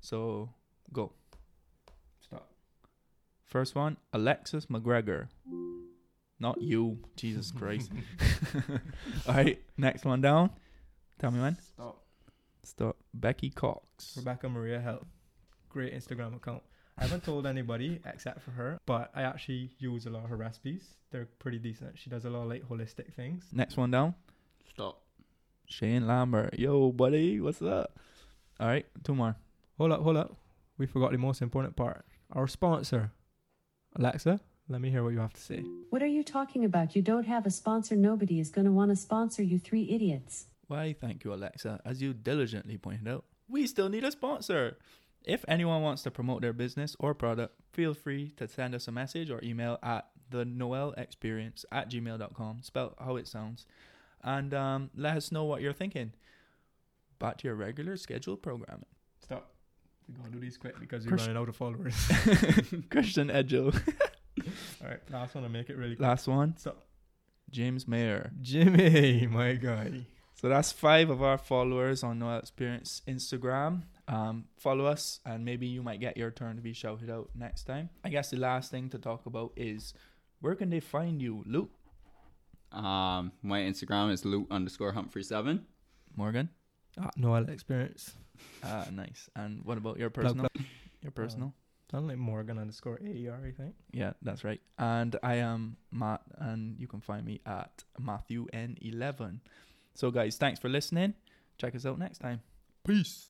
So 0.00 0.50
go. 0.92 1.12
Stop. 2.20 2.50
First 3.44 3.74
one, 3.74 3.98
Alexis 4.12 4.66
McGregor. 4.66 5.28
Not 6.38 6.62
you, 6.62 6.98
Jesus 7.16 7.50
Christ. 7.58 7.92
all 9.28 9.34
right, 9.34 9.60
next 9.76 10.04
one 10.04 10.22
down. 10.22 10.50
Tell 11.18 11.30
me 11.30 11.40
when. 11.40 11.58
Stop. 11.74 12.02
Stop. 12.62 12.96
Becky 13.12 13.50
Cox. 13.50 14.16
Rebecca 14.16 14.48
Maria 14.48 14.80
Help. 14.80 15.06
Great 15.68 15.94
Instagram 15.94 16.34
account. 16.36 16.62
I 17.00 17.04
haven't 17.04 17.24
told 17.24 17.46
anybody 17.46 17.98
except 18.04 18.42
for 18.42 18.50
her, 18.50 18.78
but 18.84 19.10
I 19.14 19.22
actually 19.22 19.70
use 19.78 20.04
a 20.04 20.10
lot 20.10 20.24
of 20.24 20.28
her 20.28 20.36
recipes. 20.36 20.84
They're 21.10 21.28
pretty 21.38 21.58
decent. 21.58 21.98
She 21.98 22.10
does 22.10 22.26
a 22.26 22.30
lot 22.30 22.42
of 22.42 22.48
like 22.48 22.68
holistic 22.68 23.14
things. 23.14 23.46
Next 23.52 23.78
one 23.78 23.90
down. 23.90 24.14
Stop. 24.68 25.00
Shane 25.66 26.06
Lambert. 26.06 26.58
Yo, 26.58 26.92
buddy, 26.92 27.40
what's 27.40 27.62
up? 27.62 27.98
All 28.60 28.66
right, 28.66 28.84
two 29.02 29.14
more. 29.14 29.34
Hold 29.78 29.92
up, 29.92 30.02
hold 30.02 30.18
up. 30.18 30.36
We 30.76 30.84
forgot 30.84 31.12
the 31.12 31.16
most 31.16 31.40
important 31.40 31.74
part. 31.74 32.04
Our 32.32 32.46
sponsor. 32.46 33.12
Alexa, 33.96 34.38
let 34.68 34.82
me 34.82 34.90
hear 34.90 35.02
what 35.02 35.14
you 35.14 35.20
have 35.20 35.32
to 35.32 35.40
say. 35.40 35.64
What 35.88 36.02
are 36.02 36.06
you 36.06 36.22
talking 36.22 36.66
about? 36.66 36.94
You 36.94 37.00
don't 37.00 37.24
have 37.24 37.46
a 37.46 37.50
sponsor. 37.50 37.96
Nobody 37.96 38.40
is 38.40 38.50
going 38.50 38.66
to 38.66 38.72
want 38.72 38.90
to 38.90 38.96
sponsor 38.96 39.42
you 39.42 39.58
three 39.58 39.88
idiots. 39.90 40.48
Why, 40.68 40.94
thank 41.00 41.24
you, 41.24 41.32
Alexa. 41.32 41.80
As 41.86 42.02
you 42.02 42.12
diligently 42.12 42.76
pointed 42.76 43.08
out, 43.08 43.24
we 43.48 43.66
still 43.66 43.88
need 43.88 44.04
a 44.04 44.12
sponsor. 44.12 44.76
If 45.24 45.44
anyone 45.48 45.82
wants 45.82 46.02
to 46.04 46.10
promote 46.10 46.40
their 46.42 46.52
business 46.52 46.96
or 46.98 47.14
product, 47.14 47.54
feel 47.72 47.94
free 47.94 48.32
to 48.36 48.48
send 48.48 48.74
us 48.74 48.88
a 48.88 48.92
message 48.92 49.30
or 49.30 49.40
email 49.42 49.78
at 49.82 50.06
the 50.30 50.44
Noel 50.44 50.94
Experience 50.96 51.64
at 51.70 51.90
gmail.com, 51.90 52.60
spelled 52.62 52.94
how 52.98 53.16
it 53.16 53.26
sounds, 53.28 53.66
and 54.22 54.54
um, 54.54 54.90
let 54.96 55.16
us 55.16 55.30
know 55.32 55.44
what 55.44 55.60
you're 55.60 55.72
thinking. 55.72 56.12
Back 57.18 57.36
to 57.38 57.48
your 57.48 57.54
regular 57.54 57.96
scheduled 57.96 58.42
programming. 58.42 58.86
Stop. 59.22 59.50
We 60.08 60.14
gotta 60.14 60.30
do 60.30 60.40
these 60.40 60.56
quick 60.56 60.78
because 60.80 61.04
we're 61.04 61.10
Chris- 61.10 61.22
running 61.22 61.36
out 61.36 61.48
of 61.48 61.56
followers. 61.56 61.94
Christian 62.90 63.28
Edgel. 63.28 63.74
Alright, 64.82 65.00
last 65.10 65.34
one 65.34 65.44
to 65.44 65.50
make 65.50 65.68
it 65.68 65.76
really 65.76 65.96
quick. 65.96 66.06
Last 66.08 66.26
one, 66.26 66.56
Stop. 66.56 66.82
James 67.50 67.86
Mayer. 67.86 68.30
Jimmy, 68.40 69.26
my 69.26 69.52
guy. 69.54 70.06
So 70.34 70.48
that's 70.48 70.72
five 70.72 71.10
of 71.10 71.22
our 71.22 71.36
followers 71.36 72.02
on 72.02 72.18
Noel 72.20 72.38
Experience 72.38 73.02
Instagram. 73.06 73.82
Um, 74.10 74.46
follow 74.58 74.86
us, 74.86 75.20
and 75.24 75.44
maybe 75.44 75.66
you 75.68 75.82
might 75.82 76.00
get 76.00 76.16
your 76.16 76.32
turn 76.32 76.56
to 76.56 76.62
be 76.62 76.72
shouted 76.72 77.08
out 77.10 77.30
next 77.34 77.64
time. 77.64 77.90
I 78.04 78.08
guess 78.10 78.30
the 78.30 78.38
last 78.38 78.70
thing 78.70 78.90
to 78.90 78.98
talk 78.98 79.24
about 79.26 79.52
is 79.56 79.94
where 80.40 80.56
can 80.56 80.68
they 80.70 80.80
find 80.80 81.22
you, 81.22 81.44
Luke 81.46 81.70
Um, 82.72 83.32
my 83.42 83.60
Instagram 83.60 84.10
is 84.12 84.24
loot 84.24 84.46
underscore 84.50 84.92
Humphrey 84.92 85.22
seven. 85.22 85.66
Morgan? 86.16 86.48
Ah, 86.98 87.10
no 87.16 87.34
other 87.34 87.52
experience. 87.52 88.16
Ah, 88.64 88.86
nice. 88.90 89.28
And 89.36 89.64
what 89.64 89.78
about 89.78 89.98
your 89.98 90.10
personal? 90.10 90.48
plug. 90.52 90.66
Your 91.02 91.12
personal? 91.12 91.54
Sound 91.90 92.08
like 92.08 92.18
Morgan 92.18 92.58
underscore 92.58 92.98
AER, 93.02 93.38
I 93.46 93.50
think. 93.52 93.74
Yeah, 93.92 94.12
that's 94.22 94.42
right. 94.44 94.60
And 94.78 95.16
I 95.22 95.36
am 95.36 95.76
Matt, 95.92 96.22
and 96.38 96.78
you 96.78 96.86
can 96.88 97.00
find 97.00 97.24
me 97.24 97.40
at 97.46 97.84
Matthew 97.98 98.46
N11. 98.52 99.40
So, 99.94 100.10
guys, 100.10 100.36
thanks 100.36 100.58
for 100.60 100.68
listening. 100.68 101.14
Check 101.58 101.74
us 101.74 101.84
out 101.86 101.98
next 101.98 102.18
time. 102.18 102.40
Peace. 102.84 103.29